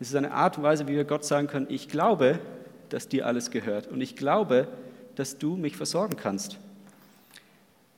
Es 0.00 0.08
ist 0.08 0.16
eine 0.16 0.32
Art 0.32 0.58
und 0.58 0.64
Weise, 0.64 0.88
wie 0.88 0.96
wir 0.96 1.04
Gott 1.04 1.24
sagen 1.24 1.46
können, 1.46 1.66
ich 1.68 1.88
glaube, 1.88 2.40
dass 2.88 3.08
dir 3.08 3.26
alles 3.26 3.50
gehört 3.50 3.86
und 3.86 4.00
ich 4.00 4.16
glaube, 4.16 4.68
dass 5.14 5.38
du 5.38 5.56
mich 5.56 5.76
versorgen 5.76 6.16
kannst. 6.16 6.58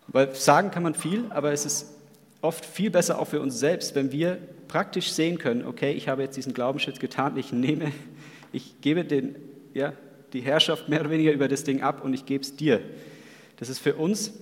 Weil 0.08 0.34
sagen 0.34 0.70
kann 0.70 0.82
man 0.82 0.94
viel, 0.94 1.24
aber 1.30 1.52
es 1.52 1.64
ist 1.64 1.95
oft 2.46 2.64
viel 2.64 2.90
besser 2.90 3.18
auch 3.18 3.26
für 3.26 3.40
uns 3.40 3.58
selbst, 3.58 3.94
wenn 3.94 4.12
wir 4.12 4.38
praktisch 4.68 5.10
sehen 5.12 5.38
können, 5.38 5.66
okay, 5.66 5.92
ich 5.92 6.08
habe 6.08 6.22
jetzt 6.22 6.36
diesen 6.36 6.54
Glaubensschritt 6.54 7.00
getan, 7.00 7.36
ich 7.36 7.52
nehme, 7.52 7.92
ich 8.52 8.80
gebe 8.80 9.04
den, 9.04 9.34
ja, 9.74 9.92
die 10.32 10.40
Herrschaft 10.40 10.88
mehr 10.88 11.00
oder 11.00 11.10
weniger 11.10 11.32
über 11.32 11.48
das 11.48 11.64
Ding 11.64 11.82
ab 11.82 12.04
und 12.04 12.14
ich 12.14 12.24
gebe 12.24 12.42
es 12.42 12.56
dir. 12.56 12.80
Das 13.56 13.68
ist 13.68 13.78
für 13.78 13.94
uns 13.96 14.32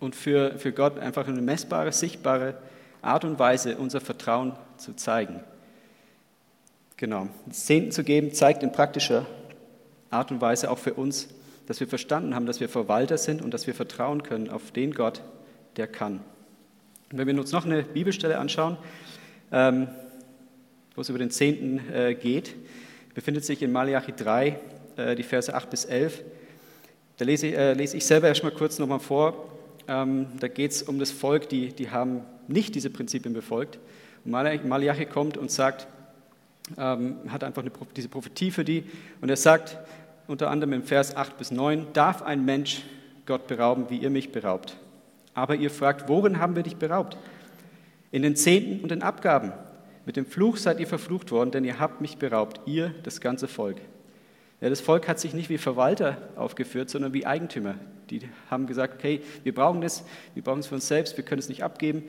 und 0.00 0.14
für, 0.14 0.58
für 0.58 0.72
Gott 0.72 0.98
einfach 0.98 1.26
eine 1.26 1.40
messbare, 1.40 1.92
sichtbare 1.92 2.56
Art 3.00 3.24
und 3.24 3.38
Weise, 3.38 3.76
unser 3.76 4.00
Vertrauen 4.00 4.52
zu 4.76 4.94
zeigen. 4.94 5.40
Genau. 6.96 7.28
Zehnten 7.50 7.90
zu 7.90 8.04
geben 8.04 8.32
zeigt 8.32 8.62
in 8.62 8.72
praktischer 8.72 9.26
Art 10.10 10.30
und 10.30 10.40
Weise 10.40 10.70
auch 10.70 10.78
für 10.78 10.94
uns, 10.94 11.28
dass 11.66 11.80
wir 11.80 11.88
verstanden 11.88 12.34
haben, 12.34 12.46
dass 12.46 12.60
wir 12.60 12.68
Verwalter 12.68 13.18
sind 13.18 13.42
und 13.42 13.52
dass 13.52 13.66
wir 13.66 13.74
vertrauen 13.74 14.22
können 14.22 14.50
auf 14.50 14.70
den 14.70 14.92
Gott, 14.92 15.22
der 15.76 15.86
kann. 15.86 16.20
Und 17.10 17.18
wenn 17.18 17.26
wir 17.26 17.38
uns 17.38 17.52
noch 17.52 17.64
eine 17.64 17.82
Bibelstelle 17.82 18.38
anschauen, 18.38 18.76
ähm, 19.52 19.88
wo 20.94 21.00
es 21.00 21.08
über 21.08 21.18
den 21.18 21.30
Zehnten 21.30 21.80
äh, 21.92 22.14
geht, 22.14 22.54
befindet 23.14 23.44
sich 23.44 23.62
in 23.62 23.72
Malachi 23.72 24.12
3, 24.12 24.58
äh, 24.96 25.14
die 25.14 25.22
Verse 25.22 25.52
8 25.52 25.70
bis 25.70 25.84
11. 25.84 26.22
Da 27.16 27.24
lese, 27.24 27.48
äh, 27.48 27.74
lese 27.74 27.96
ich 27.96 28.06
selber 28.06 28.28
erstmal 28.28 28.52
kurz 28.52 28.78
nochmal 28.78 29.00
vor. 29.00 29.52
Ähm, 29.86 30.26
da 30.40 30.48
geht 30.48 30.72
es 30.72 30.82
um 30.82 30.98
das 30.98 31.10
Volk, 31.10 31.48
die, 31.48 31.68
die 31.68 31.90
haben 31.90 32.22
nicht 32.48 32.74
diese 32.74 32.90
Prinzipien 32.90 33.34
befolgt. 33.34 33.78
Und 34.24 34.32
Malachi 34.32 35.06
kommt 35.06 35.36
und 35.36 35.50
sagt, 35.50 35.86
ähm, 36.78 37.16
hat 37.28 37.44
einfach 37.44 37.62
eine, 37.62 37.70
diese 37.94 38.08
Prophetie 38.08 38.50
für 38.50 38.64
die. 38.64 38.84
Und 39.20 39.28
er 39.28 39.36
sagt 39.36 39.76
unter 40.26 40.50
anderem 40.50 40.72
im 40.72 40.82
Vers 40.82 41.16
8 41.16 41.36
bis 41.36 41.50
9, 41.50 41.88
darf 41.92 42.22
ein 42.22 42.44
Mensch 42.44 42.82
Gott 43.26 43.46
berauben, 43.46 43.86
wie 43.90 43.98
ihr 43.98 44.10
mich 44.10 44.32
beraubt? 44.32 44.76
Aber 45.34 45.56
ihr 45.56 45.70
fragt, 45.70 46.08
worin 46.08 46.38
haben 46.38 46.56
wir 46.56 46.62
dich 46.62 46.76
beraubt? 46.76 47.16
In 48.10 48.22
den 48.22 48.36
Zehnten 48.36 48.82
und 48.82 48.90
den 48.90 49.02
Abgaben. 49.02 49.52
Mit 50.06 50.16
dem 50.16 50.26
Fluch 50.26 50.56
seid 50.56 50.80
ihr 50.80 50.86
verflucht 50.86 51.30
worden, 51.32 51.50
denn 51.50 51.64
ihr 51.64 51.80
habt 51.80 52.00
mich 52.00 52.18
beraubt, 52.18 52.60
ihr, 52.66 52.94
das 53.02 53.20
ganze 53.20 53.48
Volk. 53.48 53.78
Ja, 54.60 54.68
das 54.68 54.80
Volk 54.80 55.08
hat 55.08 55.18
sich 55.18 55.34
nicht 55.34 55.48
wie 55.48 55.58
Verwalter 55.58 56.18
aufgeführt, 56.36 56.90
sondern 56.90 57.12
wie 57.12 57.26
Eigentümer. 57.26 57.74
Die 58.10 58.20
haben 58.50 58.66
gesagt, 58.66 58.94
okay, 58.94 59.22
wir 59.42 59.54
brauchen 59.54 59.80
das, 59.80 60.04
wir 60.34 60.42
brauchen 60.42 60.60
es 60.60 60.66
für 60.66 60.76
uns 60.76 60.86
selbst, 60.86 61.16
wir 61.16 61.24
können 61.24 61.40
es 61.40 61.48
nicht 61.48 61.64
abgeben 61.64 62.04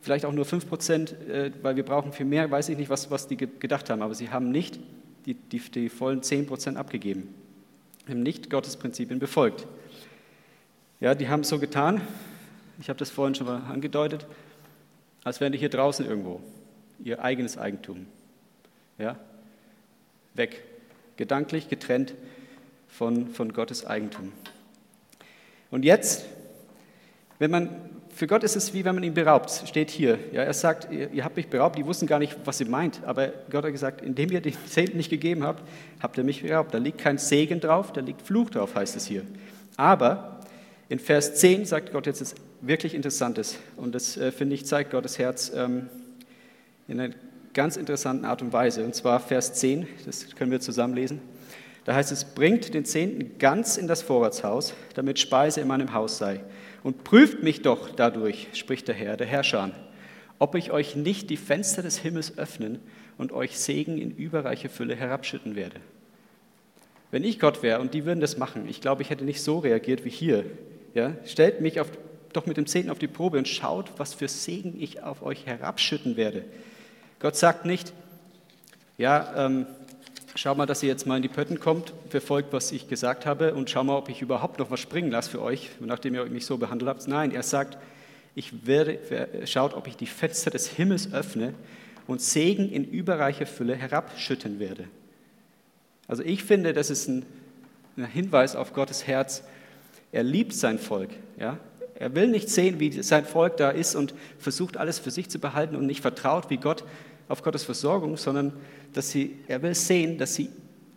vielleicht 0.00 0.24
auch 0.24 0.32
nur 0.32 0.44
5 0.44 0.68
Prozent, 0.68 1.12
äh, 1.28 1.50
weil 1.62 1.76
wir 1.76 1.84
brauchen 1.84 2.12
viel 2.12 2.26
mehr, 2.26 2.50
weiß 2.50 2.68
ich 2.68 2.76
nicht, 2.76 2.90
was, 2.90 3.10
was 3.10 3.26
die 3.28 3.36
gedacht 3.36 3.90
haben, 3.90 4.02
aber 4.02 4.14
sie 4.14 4.30
haben 4.30 4.50
nicht 4.50 4.78
die, 5.26 5.34
die, 5.34 5.58
die 5.58 5.88
vollen 5.88 6.20
10% 6.20 6.76
abgegeben. 6.76 7.34
Haben 8.08 8.22
nicht 8.22 8.50
Gottes 8.50 8.76
Prinzipien 8.76 9.18
befolgt. 9.18 9.66
Ja, 11.00 11.14
die 11.14 11.28
haben 11.28 11.44
so 11.44 11.58
getan, 11.58 12.00
ich 12.80 12.88
habe 12.88 12.98
das 12.98 13.10
vorhin 13.10 13.34
schon 13.34 13.46
mal 13.46 13.62
angedeutet, 13.70 14.26
als 15.24 15.40
wären 15.40 15.52
die 15.52 15.58
hier 15.58 15.68
draußen 15.68 16.06
irgendwo, 16.06 16.40
ihr 17.02 17.22
eigenes 17.22 17.58
Eigentum. 17.58 18.06
Ja, 18.98 19.16
weg, 20.34 20.62
gedanklich 21.16 21.68
getrennt 21.68 22.14
von, 22.88 23.28
von 23.28 23.52
Gottes 23.52 23.84
Eigentum. 23.84 24.32
Und 25.70 25.84
jetzt, 25.84 26.24
wenn 27.38 27.50
man, 27.50 27.68
für 28.14 28.26
Gott 28.26 28.42
ist 28.42 28.56
es 28.56 28.74
wie 28.74 28.84
wenn 28.84 28.94
man 28.94 29.04
ihn 29.04 29.14
beraubt, 29.14 29.50
steht 29.66 29.90
hier. 29.90 30.18
Ja, 30.32 30.42
er 30.42 30.54
sagt, 30.54 30.90
ihr, 30.90 31.10
ihr 31.12 31.24
habt 31.24 31.36
mich 31.36 31.48
beraubt, 31.48 31.76
die 31.76 31.84
wussten 31.84 32.06
gar 32.06 32.18
nicht, 32.18 32.36
was 32.44 32.58
sie 32.58 32.64
meint, 32.64 33.04
aber 33.04 33.28
Gott 33.50 33.64
hat 33.64 33.72
gesagt, 33.72 34.02
indem 34.02 34.30
ihr 34.30 34.40
den 34.40 34.54
Zehnten 34.66 34.96
nicht 34.96 35.10
gegeben 35.10 35.44
habt, 35.44 35.62
habt 36.00 36.16
ihr 36.16 36.24
mich 36.24 36.42
beraubt. 36.42 36.72
Da 36.72 36.78
liegt 36.78 36.98
kein 36.98 37.18
Segen 37.18 37.60
drauf, 37.60 37.92
da 37.92 38.00
liegt 38.00 38.22
Fluch 38.22 38.50
drauf, 38.50 38.74
heißt 38.74 38.96
es 38.96 39.06
hier. 39.06 39.24
Aber 39.76 40.40
in 40.88 40.98
Vers 40.98 41.34
10 41.36 41.66
sagt 41.66 41.92
Gott 41.92 42.06
jetzt 42.06 42.20
etwas 42.20 42.34
wirklich 42.60 42.94
Interessantes 42.94 43.58
und 43.76 43.94
das, 43.94 44.16
äh, 44.16 44.32
finde 44.32 44.54
ich, 44.54 44.66
zeigt 44.66 44.90
Gottes 44.90 45.18
Herz 45.18 45.52
ähm, 45.54 45.88
in 46.86 47.00
einer 47.00 47.14
ganz 47.54 47.76
interessanten 47.76 48.24
Art 48.24 48.42
und 48.42 48.52
Weise. 48.52 48.84
Und 48.84 48.94
zwar 48.94 49.20
Vers 49.20 49.54
10, 49.54 49.86
das 50.06 50.34
können 50.36 50.50
wir 50.50 50.60
zusammen 50.60 50.94
lesen. 50.94 51.20
Da 51.84 51.94
heißt 51.94 52.12
es, 52.12 52.24
bringt 52.24 52.74
den 52.74 52.84
Zehnten 52.84 53.38
ganz 53.38 53.76
in 53.76 53.86
das 53.86 54.02
Vorratshaus, 54.02 54.74
damit 54.94 55.18
Speise 55.18 55.60
in 55.60 55.68
meinem 55.68 55.94
Haus 55.94 56.18
sei. 56.18 56.40
Und 56.82 57.02
prüft 57.04 57.42
mich 57.42 57.62
doch 57.62 57.90
dadurch, 57.90 58.48
spricht 58.52 58.88
der 58.88 58.94
Herr, 58.94 59.16
der 59.16 59.26
Herrscher, 59.26 59.70
ob 60.38 60.54
ich 60.54 60.70
euch 60.70 60.96
nicht 60.96 61.30
die 61.30 61.36
Fenster 61.36 61.82
des 61.82 61.98
Himmels 61.98 62.38
öffnen 62.38 62.78
und 63.16 63.32
euch 63.32 63.58
Segen 63.58 63.98
in 63.98 64.10
überreiche 64.10 64.68
Fülle 64.68 64.94
herabschütten 64.94 65.56
werde. 65.56 65.76
Wenn 67.10 67.24
ich 67.24 67.40
Gott 67.40 67.62
wäre 67.62 67.80
und 67.80 67.94
die 67.94 68.04
würden 68.04 68.20
das 68.20 68.36
machen, 68.36 68.68
ich 68.68 68.80
glaube, 68.80 69.02
ich 69.02 69.10
hätte 69.10 69.24
nicht 69.24 69.42
so 69.42 69.58
reagiert 69.58 70.04
wie 70.04 70.10
hier. 70.10 70.44
Ja? 70.94 71.14
Stellt 71.24 71.60
mich 71.60 71.80
auf, 71.80 71.90
doch 72.32 72.46
mit 72.46 72.56
dem 72.56 72.66
Zehnten 72.66 72.90
auf 72.90 72.98
die 72.98 73.08
Probe 73.08 73.38
und 73.38 73.48
schaut, 73.48 73.92
was 73.96 74.14
für 74.14 74.28
Segen 74.28 74.80
ich 74.80 75.02
auf 75.02 75.22
euch 75.22 75.46
herabschütten 75.46 76.16
werde. 76.16 76.44
Gott 77.20 77.36
sagt 77.36 77.64
nicht, 77.64 77.92
ja, 78.96 79.46
ähm, 79.46 79.66
schau 80.34 80.54
mal, 80.54 80.66
dass 80.66 80.82
ihr 80.82 80.88
jetzt 80.88 81.06
mal 81.06 81.16
in 81.16 81.22
die 81.22 81.28
Pötten 81.28 81.58
kommt, 81.58 81.92
verfolgt, 82.10 82.52
was 82.52 82.72
ich 82.72 82.88
gesagt 82.88 83.26
habe 83.26 83.54
und 83.54 83.70
schau 83.70 83.84
mal, 83.84 83.96
ob 83.96 84.08
ich 84.08 84.22
überhaupt 84.22 84.58
noch 84.58 84.70
was 84.70 84.80
springen 84.80 85.10
lasse 85.10 85.30
für 85.30 85.42
euch, 85.42 85.70
nachdem 85.80 86.14
ihr 86.14 86.24
mich 86.26 86.46
so 86.46 86.58
behandelt 86.58 86.88
habt. 86.88 87.08
Nein, 87.08 87.32
er 87.32 87.42
sagt, 87.42 87.78
ich 88.34 88.66
werde, 88.66 88.98
schaut, 89.46 89.74
ob 89.74 89.86
ich 89.88 89.96
die 89.96 90.06
Fenster 90.06 90.50
des 90.50 90.68
Himmels 90.68 91.12
öffne 91.12 91.54
und 92.06 92.20
Segen 92.20 92.70
in 92.70 92.84
überreicher 92.84 93.46
Fülle 93.46 93.74
herabschütten 93.74 94.60
werde. 94.60 94.84
Also 96.06 96.22
ich 96.22 96.44
finde, 96.44 96.72
das 96.72 96.90
ist 96.90 97.08
ein, 97.08 97.26
ein 97.96 98.06
Hinweis 98.06 98.56
auf 98.56 98.72
Gottes 98.72 99.06
Herz. 99.06 99.42
Er 100.12 100.22
liebt 100.22 100.54
sein 100.54 100.78
Volk. 100.78 101.10
Ja? 101.38 101.58
Er 101.98 102.14
will 102.14 102.28
nicht 102.28 102.48
sehen, 102.48 102.78
wie 102.78 103.02
sein 103.02 103.24
Volk 103.24 103.56
da 103.56 103.70
ist 103.70 103.96
und 103.96 104.14
versucht 104.38 104.76
alles 104.76 105.00
für 105.00 105.10
sich 105.10 105.28
zu 105.28 105.40
behalten 105.40 105.74
und 105.74 105.84
nicht 105.84 106.00
vertraut, 106.00 106.48
wie 106.48 106.56
Gott 106.56 106.84
auf 107.28 107.42
Gottes 107.42 107.64
Versorgung, 107.64 108.16
sondern 108.16 108.52
dass 108.92 109.10
sie, 109.10 109.40
er 109.48 109.62
will 109.62 109.74
sehen, 109.74 110.16
dass 110.16 110.36
sie 110.36 110.48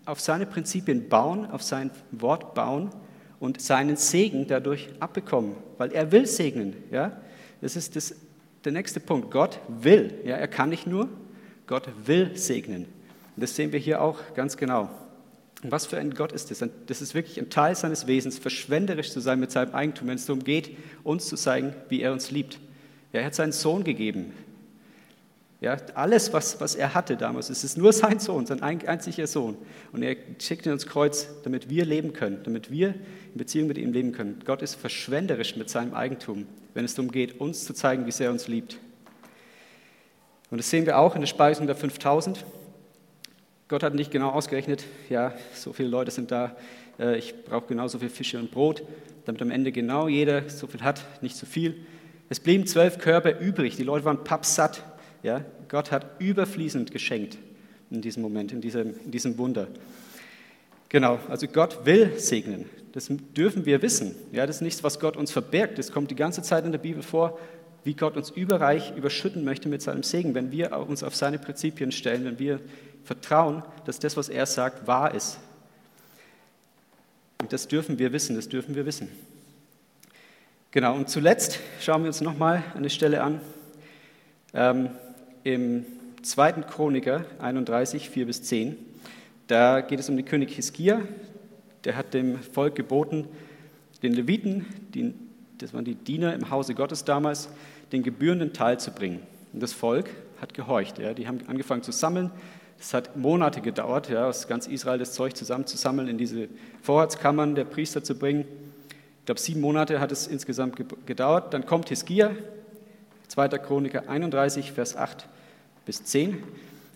auf 0.06 0.20
seine 0.20 0.46
Prinzipien 0.46 1.10
bauen, 1.10 1.50
auf 1.50 1.64
sein 1.64 1.90
Wort 2.12 2.54
bauen 2.54 2.92
und 3.40 3.60
seinen 3.60 3.98
Segen 3.98 4.46
dadurch 4.46 4.90
abbekommen, 5.00 5.56
weil 5.80 5.92
er 5.92 6.12
will 6.12 6.28
segnen. 6.28 6.76
Ja? 6.92 7.20
Das 7.62 7.76
ist 7.76 7.96
das, 7.96 8.16
der 8.64 8.72
nächste 8.72 9.00
Punkt. 9.00 9.32
Gott 9.32 9.60
will. 9.68 10.14
Ja? 10.24 10.36
Er 10.36 10.48
kann 10.48 10.70
nicht 10.70 10.86
nur, 10.86 11.10
Gott 11.66 11.90
will 12.06 12.38
segnen. 12.38 12.86
Und 13.36 13.42
das 13.42 13.56
sehen 13.56 13.72
wir 13.72 13.80
hier 13.80 14.04
auch 14.04 14.20
ganz 14.36 14.56
genau. 14.56 14.90
Und 15.64 15.72
was 15.72 15.86
für 15.86 15.98
ein 15.98 16.14
Gott 16.14 16.32
ist 16.32 16.50
das? 16.50 16.64
Das 16.88 17.02
ist 17.02 17.14
wirklich 17.14 17.40
ein 17.40 17.50
Teil 17.50 17.76
seines 17.76 18.08
Wesens, 18.08 18.40
verschwenderisch 18.40 19.12
zu 19.12 19.20
sein 19.20 19.40
mit 19.40 19.52
seinem 19.52 19.76
Eigentum, 19.76 20.08
wenn 20.08 20.16
es 20.16 20.26
darum 20.26 20.44
geht, 20.44 20.76
uns 21.04 21.28
zu 21.28 21.36
zeigen, 21.36 21.76
wie 21.90 22.02
er 22.02 22.12
uns 22.12 22.32
liebt. 22.32 22.60
Ja, 23.14 23.20
er 23.20 23.28
hat 23.28 23.36
seinen 23.36 23.52
Sohn 23.52 23.84
gegeben, 23.84 24.34
ja, 25.62 25.78
alles, 25.94 26.34
was, 26.34 26.60
was 26.60 26.74
er 26.74 26.96
hatte 26.96 27.16
damals, 27.16 27.52
es 27.52 27.64
ist 27.64 27.78
nur 27.78 27.94
sein 27.94 28.20
Sohn, 28.20 28.48
sein 28.48 28.64
einziger 28.64 29.28
Sohn. 29.28 29.56
Und 29.92 30.02
er 30.02 30.16
schickt 30.40 30.66
ihn 30.66 30.72
ins 30.72 30.88
Kreuz, 30.88 31.30
damit 31.44 31.70
wir 31.70 31.86
leben 31.86 32.14
können, 32.14 32.42
damit 32.44 32.72
wir 32.72 32.90
in 32.90 33.38
Beziehung 33.38 33.68
mit 33.68 33.78
ihm 33.78 33.94
leben 33.94 34.12
können. 34.12 34.42
Gott 34.44 34.64
ist 34.64 34.74
verschwenderisch 34.74 35.56
mit 35.56 35.70
seinem 35.70 35.94
Eigentum, 35.94 36.48
wenn 36.74 36.84
es 36.84 36.96
darum 36.96 37.12
geht, 37.12 37.40
uns 37.40 37.64
zu 37.64 37.74
zeigen, 37.76 38.08
wie 38.08 38.12
sehr 38.12 38.28
er 38.28 38.32
uns 38.34 38.48
liebt. 38.48 38.80
Und 40.50 40.58
das 40.58 40.70
sehen 40.70 40.88
wir 40.88 40.98
auch 40.98 41.14
in 41.14 41.22
der 41.22 41.28
Speisung 41.28 41.68
der 41.68 41.76
5000. 41.76 42.44
Gott 43.72 43.84
hat 43.84 43.96
nicht 43.96 44.12
genau 44.12 44.32
ausgerechnet, 44.32 44.84
ja, 45.10 45.34
so 45.54 45.72
viele 45.72 45.88
Leute 45.88 46.12
sind 46.12 46.30
da, 46.30 46.58
äh, 47.00 47.18
ich 47.18 47.46
brauche 47.46 47.68
genauso 47.68 48.00
viel 48.00 48.10
Fische 48.10 48.38
und 48.38 48.52
Brot, 48.52 48.84
damit 49.24 49.42
am 49.42 49.50
Ende 49.50 49.72
genau 49.72 50.10
jeder 50.10 50.50
so 50.50 50.68
viel 50.68 50.82
hat, 50.82 51.06
nicht 51.22 51.38
zu 51.38 51.46
so 51.46 51.52
viel. 51.54 51.86
Es 52.28 52.42
blieben 52.42 52.68
zwölf 52.68 52.98
Körper 52.98 53.40
übrig, 53.40 53.78
die 53.78 53.84
Leute 53.84 54.04
waren 54.04 54.26
pappsatt. 54.26 54.84
Ja, 55.24 55.46
Gott 55.70 55.90
hat 55.90 56.20
überfließend 56.20 56.92
geschenkt 56.92 57.38
in 57.90 58.02
diesem 58.02 58.22
Moment, 58.22 58.52
in 58.52 58.60
diesem, 58.60 58.94
in 59.06 59.12
diesem 59.12 59.38
Wunder. 59.38 59.70
Genau, 60.90 61.20
also 61.30 61.48
Gott 61.48 61.86
will 61.86 62.20
segnen. 62.20 62.66
Das 62.92 63.08
dürfen 63.38 63.66
wir 63.66 63.82
wissen. 63.82 64.16
Ja, 64.34 64.46
das 64.46 64.58
ist 64.58 64.64
nichts, 64.64 64.84
was 64.84 65.00
Gott 65.00 65.16
uns 65.16 65.32
verbirgt. 65.32 65.78
Das 65.78 65.94
kommt 65.94 66.12
die 66.12 66.16
ganze 66.16 66.42
Zeit 66.42 66.66
in 66.66 66.74
der 66.74 66.80
Bibel 66.80 67.04
vor, 67.04 67.40
wie 67.86 67.94
Gott 67.94 68.18
uns 68.18 68.30
überreich 68.32 68.94
überschütten 68.98 69.46
möchte 69.46 69.70
mit 69.70 69.82
seinem 69.82 70.04
Segen, 70.04 70.36
wenn 70.36 70.52
wir 70.52 70.78
uns 70.78 71.04
auf 71.04 71.16
seine 71.16 71.40
Prinzipien 71.40 71.94
stellen, 71.94 72.26
wenn 72.26 72.38
wir 72.38 72.60
vertrauen, 73.04 73.64
dass 73.86 74.00
das, 74.00 74.18
was 74.18 74.30
er 74.30 74.46
sagt, 74.46 74.88
wahr 74.88 75.14
ist. 75.14 75.40
Und 77.42 77.52
das 77.52 77.68
dürfen 77.68 78.00
wir 78.00 78.14
wissen, 78.14 78.36
das 78.36 78.50
dürfen 78.50 78.76
wir 78.76 78.86
wissen. 78.86 79.10
Genau, 80.72 80.96
und 80.96 81.10
zuletzt 81.10 81.60
schauen 81.82 82.04
wir 82.04 82.08
uns 82.08 82.22
nochmal 82.22 82.64
eine 82.76 82.90
Stelle 82.90 83.24
an. 83.24 83.42
Ähm, 84.54 84.90
im 85.44 85.86
2. 86.22 86.52
Chroniker 86.64 87.26
31, 87.40 88.10
4 88.10 88.26
bis 88.26 88.44
10. 88.44 88.78
Da 89.48 89.82
geht 89.82 90.00
es 90.00 90.08
um 90.08 90.16
den 90.16 90.26
König 90.26 90.52
Hiskia. 90.52 91.02
Der 91.84 91.98
hat 91.98 92.14
dem 92.14 92.40
Volk 92.40 92.76
geboten, 92.76 93.28
den 94.04 94.14
Leviten, 94.14 94.66
die, 94.94 95.14
das 95.58 95.74
waren 95.74 95.84
die 95.84 95.96
Diener 95.96 96.34
im 96.34 96.50
Hause 96.52 96.76
Gottes 96.76 97.04
damals, 97.04 97.50
den 97.92 98.04
gebührenden 98.04 98.54
Teil 98.54 98.80
zu 98.80 98.92
bringen. 98.92 99.20
Und 99.52 99.62
das 99.62 99.74
Volk 99.74 100.10
hat 100.40 100.54
gehorcht. 100.54 101.00
Ja. 101.00 101.14
Die 101.14 101.28
haben 101.28 101.40
angefangen 101.48 101.84
zu 101.84 101.92
sammeln. 101.92 102.32
Es 102.82 102.96
hat 102.96 103.16
Monate 103.16 103.62
gedauert, 103.62 104.10
ja, 104.10 104.28
aus 104.28 104.48
ganz 104.48 104.66
Israel 104.66 104.98
das 104.98 105.14
Zeug 105.14 105.36
zusammenzusammeln, 105.36 106.08
in 106.08 106.18
diese 106.18 106.50
Vorratskammern 106.82 107.54
der 107.54 107.64
Priester 107.64 108.04
zu 108.04 108.18
bringen. 108.18 108.46
Ich 109.20 109.26
glaube, 109.28 109.40
sieben 109.40 109.62
Monate 109.62 110.00
hat 110.00 110.12
es 110.12 110.26
insgesamt 110.26 110.84
gedauert. 111.06 111.54
Dann 111.54 111.68
kommt 111.68 111.90
Hiskia, 111.90 112.32
2. 113.28 113.50
Chroniker 113.60 114.10
31, 114.10 114.72
Vers 114.72 114.96
8 114.98 115.28
bis 115.86 116.04
10. 116.06 116.42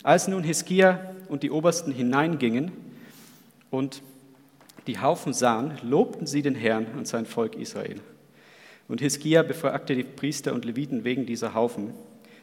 Als 0.02 0.28
nun 0.28 0.44
Hiskia 0.44 1.14
und 1.30 1.44
die 1.44 1.52
Obersten 1.52 1.92
hineingingen 1.92 2.72
und 3.70 4.02
die 4.88 5.00
Haufen 5.00 5.34
sahen, 5.34 5.78
lobten 5.84 6.26
sie 6.26 6.42
den 6.42 6.56
Herrn 6.56 6.88
und 6.98 7.08
sein 7.08 7.28
Volk 7.28 7.56
Israel. 7.56 8.02
Und 8.88 9.02
Hiskia 9.02 9.44
befragte 9.44 9.94
die 9.94 10.04
Priester 10.04 10.54
und 10.54 10.66
Leviten 10.66 11.04
wegen 11.04 11.28
dieser 11.28 11.54
Haufen. 11.54 11.94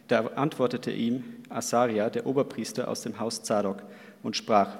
Da 0.08 0.26
antwortete 0.34 0.90
ihm 0.90 1.24
Asaria, 1.48 2.10
der 2.10 2.26
Oberpriester 2.26 2.88
aus 2.88 3.02
dem 3.02 3.18
Haus 3.18 3.42
Zadok, 3.42 3.82
und 4.22 4.36
sprach, 4.36 4.78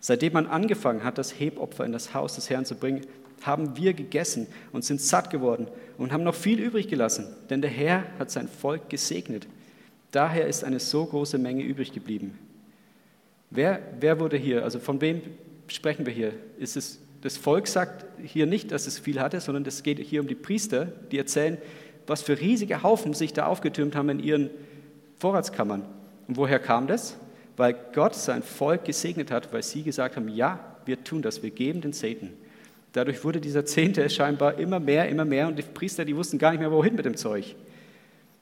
Seitdem 0.00 0.32
man 0.32 0.46
angefangen 0.46 1.04
hat, 1.04 1.18
das 1.18 1.38
Hebopfer 1.38 1.84
in 1.84 1.92
das 1.92 2.14
Haus 2.14 2.34
des 2.34 2.48
Herrn 2.48 2.64
zu 2.64 2.74
bringen, 2.74 3.02
haben 3.42 3.76
wir 3.76 3.92
gegessen 3.92 4.46
und 4.72 4.84
sind 4.84 5.00
satt 5.00 5.30
geworden 5.30 5.68
und 5.98 6.12
haben 6.12 6.24
noch 6.24 6.34
viel 6.34 6.58
übrig 6.58 6.88
gelassen, 6.88 7.26
denn 7.50 7.60
der 7.60 7.70
Herr 7.70 8.04
hat 8.18 8.30
sein 8.30 8.48
Volk 8.48 8.88
gesegnet. 8.88 9.46
Daher 10.10 10.46
ist 10.46 10.64
eine 10.64 10.80
so 10.80 11.04
große 11.04 11.38
Menge 11.38 11.62
übrig 11.62 11.92
geblieben. 11.92 12.38
Wer, 13.50 13.80
wer 14.00 14.20
wurde 14.20 14.36
hier, 14.36 14.64
also 14.64 14.78
von 14.78 15.00
wem 15.00 15.22
sprechen 15.68 16.06
wir 16.06 16.12
hier? 16.12 16.32
Ist 16.58 16.76
es, 16.76 16.98
das 17.22 17.36
Volk 17.36 17.66
sagt 17.66 18.04
hier 18.22 18.46
nicht, 18.46 18.72
dass 18.72 18.86
es 18.86 18.98
viel 18.98 19.20
hatte, 19.20 19.40
sondern 19.40 19.64
es 19.66 19.82
geht 19.82 19.98
hier 19.98 20.20
um 20.20 20.28
die 20.28 20.34
Priester, 20.34 20.86
die 21.10 21.18
erzählen, 21.18 21.58
was 22.10 22.22
für 22.22 22.40
riesige 22.40 22.82
Haufen 22.82 23.14
sich 23.14 23.32
da 23.32 23.46
aufgetürmt 23.46 23.94
haben 23.94 24.08
in 24.08 24.18
ihren 24.18 24.50
Vorratskammern. 25.18 25.84
Und 26.26 26.36
woher 26.36 26.58
kam 26.58 26.88
das? 26.88 27.16
Weil 27.56 27.76
Gott 27.92 28.16
sein 28.16 28.42
Volk 28.42 28.84
gesegnet 28.84 29.30
hat, 29.30 29.52
weil 29.52 29.62
sie 29.62 29.84
gesagt 29.84 30.16
haben, 30.16 30.28
ja, 30.28 30.58
wir 30.86 31.04
tun 31.04 31.22
das, 31.22 31.42
wir 31.42 31.50
geben 31.50 31.80
den 31.80 31.92
Satan. 31.92 32.30
Dadurch 32.92 33.22
wurde 33.22 33.40
dieser 33.40 33.64
Zehnte 33.64 34.10
scheinbar 34.10 34.58
immer 34.58 34.80
mehr, 34.80 35.08
immer 35.08 35.24
mehr 35.24 35.46
und 35.46 35.56
die 35.56 35.62
Priester, 35.62 36.04
die 36.04 36.16
wussten 36.16 36.38
gar 36.38 36.50
nicht 36.50 36.58
mehr, 36.58 36.72
wohin 36.72 36.96
mit 36.96 37.04
dem 37.04 37.16
Zeug. 37.16 37.54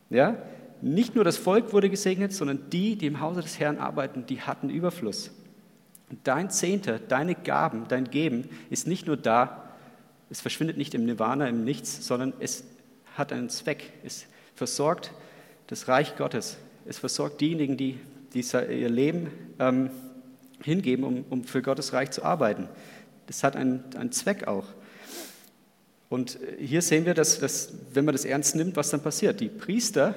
Ja? 0.09 0.38
Nicht 0.81 1.14
nur 1.14 1.24
das 1.24 1.37
Volk 1.37 1.72
wurde 1.74 1.90
gesegnet, 1.90 2.33
sondern 2.33 2.70
die, 2.70 2.96
die 2.96 3.07
im 3.07 3.20
Hause 3.20 3.42
des 3.42 3.59
Herrn 3.61 3.76
arbeiten, 3.76 4.24
die 4.26 4.40
hatten 4.40 4.70
Überfluss. 4.70 5.31
Dein 6.24 6.48
Zehnter, 6.48 6.98
deine 6.98 7.35
Gaben, 7.35 7.85
dein 7.88 8.09
Geben 8.09 8.48
ist 8.70 8.87
nicht 8.87 9.07
nur 9.07 9.18
da, 9.18 9.64
es 10.31 10.40
verschwindet 10.40 10.78
nicht 10.78 10.94
im 10.94 11.04
Nirvana, 11.04 11.48
im 11.48 11.64
Nichts, 11.64 12.07
sondern 12.07 12.33
es 12.40 12.64
hat 13.18 13.33
einen 13.33 13.50
Zweck. 13.50 13.92
Es 14.04 14.26
versorgt 14.54 15.12
das 15.66 15.88
Reich 15.88 16.16
Gottes. 16.16 16.57
Es 16.87 16.98
versorgt 16.98 17.40
diejenigen, 17.40 17.76
die, 17.76 17.98
die 18.33 18.40
ihr 18.40 18.88
Leben 18.88 19.31
ähm, 19.59 19.90
hingeben, 20.62 21.04
um, 21.04 21.24
um 21.28 21.44
für 21.44 21.61
Gottes 21.61 21.92
Reich 21.92 22.11
zu 22.11 22.22
arbeiten. 22.22 22.68
Das 23.26 23.44
hat 23.44 23.57
einen, 23.57 23.85
einen 23.96 24.12
Zweck 24.12 24.46
auch. 24.46 24.64
Und 26.09 26.38
hier 26.59 26.81
sehen 26.81 27.04
wir, 27.04 27.12
dass, 27.12 27.38
dass, 27.38 27.74
wenn 27.92 28.07
man 28.07 28.14
das 28.14 28.24
ernst 28.24 28.57
nimmt, 28.57 28.76
was 28.76 28.88
dann 28.88 29.02
passiert. 29.02 29.40
Die 29.40 29.48
Priester, 29.48 30.14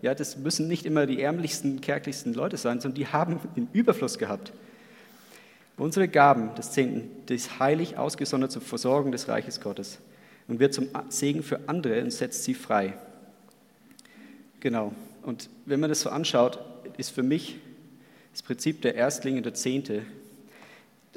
ja, 0.00 0.14
das 0.14 0.36
müssen 0.36 0.68
nicht 0.68 0.86
immer 0.86 1.06
die 1.06 1.20
ärmlichsten, 1.20 1.80
kärglichsten 1.80 2.32
Leute 2.32 2.56
sein, 2.56 2.80
sondern 2.80 2.96
die 2.96 3.08
haben 3.08 3.40
im 3.56 3.66
Überfluss 3.72 4.18
gehabt. 4.18 4.52
Unsere 5.76 6.06
Gaben 6.06 6.54
des 6.54 6.70
Zehnten, 6.70 7.10
das 7.26 7.58
heilig 7.58 7.96
ausgesondert 7.96 8.52
zur 8.52 8.62
Versorgung 8.62 9.10
des 9.10 9.26
Reiches 9.26 9.60
Gottes 9.60 9.98
und 10.52 10.60
wird 10.60 10.74
zum 10.74 10.88
Segen 11.08 11.42
für 11.42 11.66
andere 11.66 12.02
und 12.02 12.10
setzt 12.10 12.44
sie 12.44 12.52
frei. 12.52 12.92
Genau. 14.60 14.92
Und 15.22 15.48
wenn 15.64 15.80
man 15.80 15.88
das 15.88 16.02
so 16.02 16.10
anschaut, 16.10 16.58
ist 16.98 17.08
für 17.08 17.22
mich 17.22 17.56
das 18.32 18.42
Prinzip 18.42 18.82
der 18.82 18.94
Erstlinge, 18.94 19.40
der 19.40 19.54
Zehnte 19.54 20.02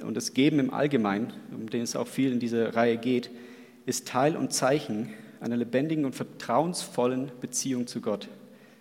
und 0.01 0.15
das 0.15 0.33
Geben 0.33 0.57
im 0.59 0.73
Allgemeinen, 0.73 1.33
um 1.51 1.69
den 1.69 1.81
es 1.81 1.97
auch 1.97 2.07
viel 2.07 2.31
in 2.31 2.39
dieser 2.39 2.77
Reihe 2.77 2.95
geht, 2.95 3.29
ist 3.85 4.07
Teil 4.07 4.37
und 4.37 4.53
Zeichen 4.53 5.09
einer 5.41 5.57
lebendigen 5.57 6.05
und 6.05 6.15
vertrauensvollen 6.15 7.29
Beziehung 7.41 7.87
zu 7.87 7.99
Gott. 7.99 8.29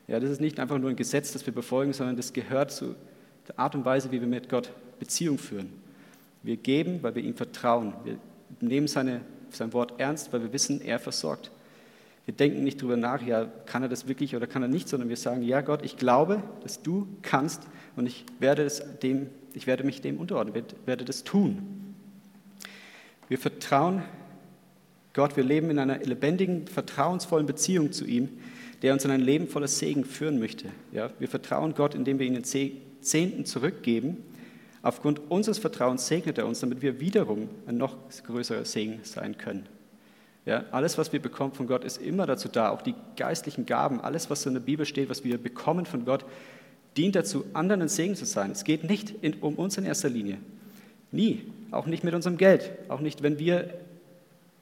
Ja, 0.06 0.20
das 0.20 0.30
ist 0.30 0.40
nicht 0.40 0.60
einfach 0.60 0.78
nur 0.78 0.90
ein 0.90 0.94
Gesetz, 0.94 1.32
das 1.32 1.44
wir 1.46 1.52
befolgen, 1.52 1.92
sondern 1.92 2.16
das 2.16 2.32
gehört 2.32 2.70
zu 2.70 2.94
der 3.48 3.58
Art 3.58 3.74
und 3.74 3.84
Weise, 3.84 4.12
wie 4.12 4.20
wir 4.20 4.28
mit 4.28 4.48
Gott 4.48 4.70
Beziehung 5.00 5.36
führen. 5.36 5.72
Wir 6.44 6.56
geben, 6.56 7.02
weil 7.02 7.16
wir 7.16 7.24
ihm 7.24 7.34
vertrauen. 7.34 7.92
Wir 8.04 8.18
nehmen 8.60 8.86
seine, 8.86 9.20
sein 9.56 9.72
Wort 9.72 9.94
ernst, 9.98 10.32
weil 10.32 10.42
wir 10.42 10.52
wissen, 10.52 10.80
er 10.80 10.98
versorgt. 10.98 11.50
Wir 12.26 12.34
denken 12.34 12.64
nicht 12.64 12.80
darüber 12.80 12.96
nach, 12.96 13.22
ja, 13.22 13.46
kann 13.66 13.82
er 13.82 13.88
das 13.88 14.08
wirklich 14.08 14.34
oder 14.34 14.46
kann 14.46 14.62
er 14.62 14.68
nicht, 14.68 14.88
sondern 14.88 15.08
wir 15.08 15.16
sagen, 15.16 15.42
ja 15.42 15.60
Gott, 15.60 15.84
ich 15.84 15.98
glaube, 15.98 16.42
dass 16.62 16.82
du 16.82 17.06
kannst 17.22 17.62
und 17.96 18.06
ich 18.06 18.24
werde, 18.38 18.62
es 18.62 18.82
dem, 19.02 19.28
ich 19.52 19.66
werde 19.66 19.84
mich 19.84 20.00
dem 20.00 20.18
unterordnen, 20.18 20.64
werde 20.86 21.04
das 21.04 21.24
tun. 21.24 21.94
Wir 23.28 23.38
vertrauen 23.38 24.02
Gott, 25.12 25.36
wir 25.36 25.44
leben 25.44 25.70
in 25.70 25.78
einer 25.78 25.98
lebendigen, 25.98 26.66
vertrauensvollen 26.66 27.46
Beziehung 27.46 27.92
zu 27.92 28.04
ihm, 28.04 28.28
der 28.82 28.92
uns 28.92 29.04
in 29.04 29.10
ein 29.10 29.20
Leben 29.20 29.46
voller 29.46 29.68
Segen 29.68 30.04
führen 30.04 30.38
möchte. 30.38 30.68
Ja, 30.92 31.10
wir 31.18 31.28
vertrauen 31.28 31.74
Gott, 31.74 31.94
indem 31.94 32.18
wir 32.18 32.26
ihn 32.26 32.34
den 32.34 32.44
Zehnten 32.44 33.44
zurückgeben. 33.44 34.16
Aufgrund 34.84 35.30
unseres 35.30 35.58
Vertrauens 35.58 36.06
segnet 36.06 36.38
er 36.38 36.46
uns, 36.46 36.60
damit 36.60 36.82
wir 36.82 37.00
wiederum 37.00 37.48
ein 37.66 37.76
noch 37.76 37.96
größerer 38.26 38.64
Segen 38.64 39.00
sein 39.02 39.36
können. 39.36 39.66
Ja, 40.46 40.64
alles, 40.70 40.98
was 40.98 41.12
wir 41.12 41.20
bekommen 41.20 41.54
von 41.54 41.66
Gott, 41.66 41.84
ist 41.84 41.96
immer 41.96 42.26
dazu 42.26 42.48
da, 42.48 42.68
auch 42.68 42.82
die 42.82 42.94
geistlichen 43.16 43.66
Gaben, 43.66 44.00
alles, 44.00 44.30
was 44.30 44.44
in 44.46 44.52
der 44.52 44.60
Bibel 44.60 44.84
steht, 44.84 45.08
was 45.08 45.24
wir 45.24 45.38
bekommen 45.38 45.86
von 45.86 46.04
Gott, 46.04 46.24
dient 46.96 47.16
dazu, 47.16 47.44
anderen 47.54 47.82
ein 47.82 47.88
Segen 47.88 48.14
zu 48.14 48.26
sein. 48.26 48.52
Es 48.52 48.62
geht 48.62 48.84
nicht 48.84 49.10
in, 49.22 49.34
um 49.34 49.54
uns 49.54 49.78
in 49.78 49.84
erster 49.84 50.10
Linie. 50.10 50.38
Nie. 51.10 51.42
Auch 51.70 51.86
nicht 51.86 52.04
mit 52.04 52.14
unserem 52.14 52.36
Geld. 52.36 52.70
Auch 52.88 53.00
nicht, 53.00 53.22
wenn 53.22 53.38
wir 53.38 53.74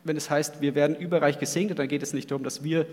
wenn 0.04 0.16
es 0.16 0.30
heißt, 0.30 0.60
wir 0.60 0.74
werden 0.74 0.96
überreich 0.96 1.38
gesegnet, 1.38 1.78
dann 1.78 1.88
geht 1.88 2.02
es 2.02 2.12
nicht 2.12 2.30
darum, 2.30 2.42
dass 2.42 2.64
wir 2.64 2.86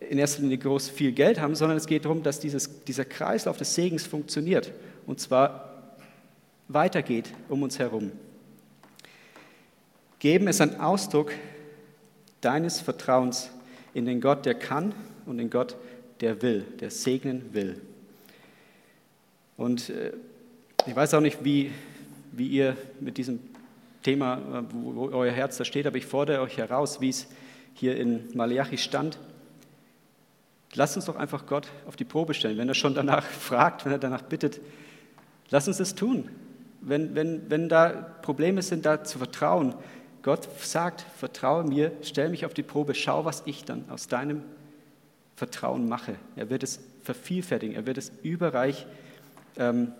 in 0.00 0.18
erster 0.18 0.42
Linie 0.42 0.58
groß 0.58 0.88
viel 0.88 1.12
Geld 1.12 1.40
haben, 1.40 1.54
sondern 1.54 1.76
es 1.76 1.86
geht 1.86 2.04
darum, 2.04 2.22
dass 2.22 2.40
dieses, 2.40 2.84
dieser 2.84 3.04
Kreislauf 3.04 3.56
des 3.56 3.74
Segens 3.74 4.04
funktioniert 4.04 4.72
und 5.06 5.20
zwar 5.20 5.71
weitergeht 6.74 7.32
um 7.48 7.62
uns 7.62 7.78
herum. 7.78 8.12
Geben 10.18 10.46
ist 10.46 10.60
ein 10.60 10.80
Ausdruck 10.80 11.32
deines 12.40 12.80
Vertrauens 12.80 13.50
in 13.94 14.06
den 14.06 14.20
Gott, 14.20 14.46
der 14.46 14.54
kann 14.54 14.94
und 15.26 15.38
in 15.38 15.50
Gott, 15.50 15.76
der 16.20 16.42
will, 16.42 16.64
der 16.80 16.90
segnen 16.90 17.52
will. 17.52 17.80
Und 19.56 19.90
äh, 19.90 20.12
ich 20.86 20.94
weiß 20.94 21.14
auch 21.14 21.20
nicht, 21.20 21.44
wie, 21.44 21.70
wie 22.32 22.48
ihr 22.48 22.76
mit 23.00 23.18
diesem 23.18 23.40
Thema, 24.02 24.38
äh, 24.38 24.62
wo 24.72 25.10
euer 25.10 25.32
Herz 25.32 25.56
da 25.56 25.64
steht, 25.64 25.86
aber 25.86 25.96
ich 25.96 26.06
fordere 26.06 26.40
euch 26.40 26.56
heraus, 26.56 27.00
wie 27.00 27.08
es 27.08 27.26
hier 27.74 27.96
in 27.96 28.28
Malachi 28.34 28.78
stand. 28.78 29.18
Lasst 30.74 30.96
uns 30.96 31.06
doch 31.06 31.16
einfach 31.16 31.46
Gott 31.46 31.68
auf 31.86 31.96
die 31.96 32.04
Probe 32.04 32.34
stellen. 32.34 32.58
Wenn 32.58 32.68
er 32.68 32.74
schon 32.74 32.94
danach 32.94 33.24
fragt, 33.26 33.84
wenn 33.84 33.92
er 33.92 33.98
danach 33.98 34.22
bittet, 34.22 34.60
lasst 35.50 35.68
uns 35.68 35.78
das 35.78 35.94
tun. 35.94 36.28
Wenn, 36.82 37.14
wenn, 37.14 37.50
wenn 37.50 37.68
da 37.68 37.88
Probleme 38.22 38.62
sind, 38.62 38.84
da 38.84 39.04
zu 39.04 39.18
vertrauen. 39.18 39.74
Gott 40.22 40.48
sagt, 40.60 41.04
vertraue 41.16 41.64
mir, 41.64 41.92
stell 42.02 42.28
mich 42.28 42.44
auf 42.44 42.54
die 42.54 42.62
Probe, 42.62 42.94
schau, 42.94 43.24
was 43.24 43.42
ich 43.46 43.64
dann 43.64 43.84
aus 43.88 44.08
deinem 44.08 44.42
Vertrauen 45.36 45.88
mache. 45.88 46.14
Er 46.36 46.50
wird 46.50 46.62
es 46.62 46.80
vervielfältigen, 47.02 47.74
er 47.74 47.86
wird 47.86 47.98
es 47.98 48.12
überreich, 48.22 48.86
ähm, 49.56 49.92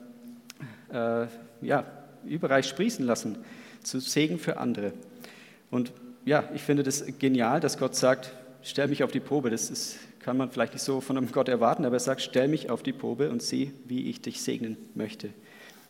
äh, 0.92 1.26
ja, 1.60 1.84
überreich 2.24 2.66
sprießen 2.68 3.04
lassen 3.04 3.38
zu 3.82 3.98
Segen 3.98 4.38
für 4.38 4.58
andere. 4.58 4.92
Und 5.70 5.92
ja, 6.24 6.44
ich 6.54 6.62
finde 6.62 6.82
das 6.82 7.04
genial, 7.18 7.60
dass 7.60 7.78
Gott 7.78 7.96
sagt, 7.96 8.32
stell 8.62 8.88
mich 8.88 9.02
auf 9.02 9.10
die 9.10 9.20
Probe. 9.20 9.50
Das 9.50 9.70
ist, 9.70 9.98
kann 10.20 10.36
man 10.36 10.50
vielleicht 10.50 10.74
nicht 10.74 10.84
so 10.84 11.00
von 11.00 11.16
einem 11.16 11.32
Gott 11.32 11.48
erwarten, 11.48 11.84
aber 11.84 11.96
er 11.96 12.00
sagt, 12.00 12.22
stell 12.22 12.48
mich 12.48 12.70
auf 12.70 12.82
die 12.82 12.92
Probe 12.92 13.30
und 13.30 13.42
sieh, 13.42 13.72
wie 13.86 14.08
ich 14.08 14.20
dich 14.20 14.42
segnen 14.42 14.76
möchte, 14.94 15.30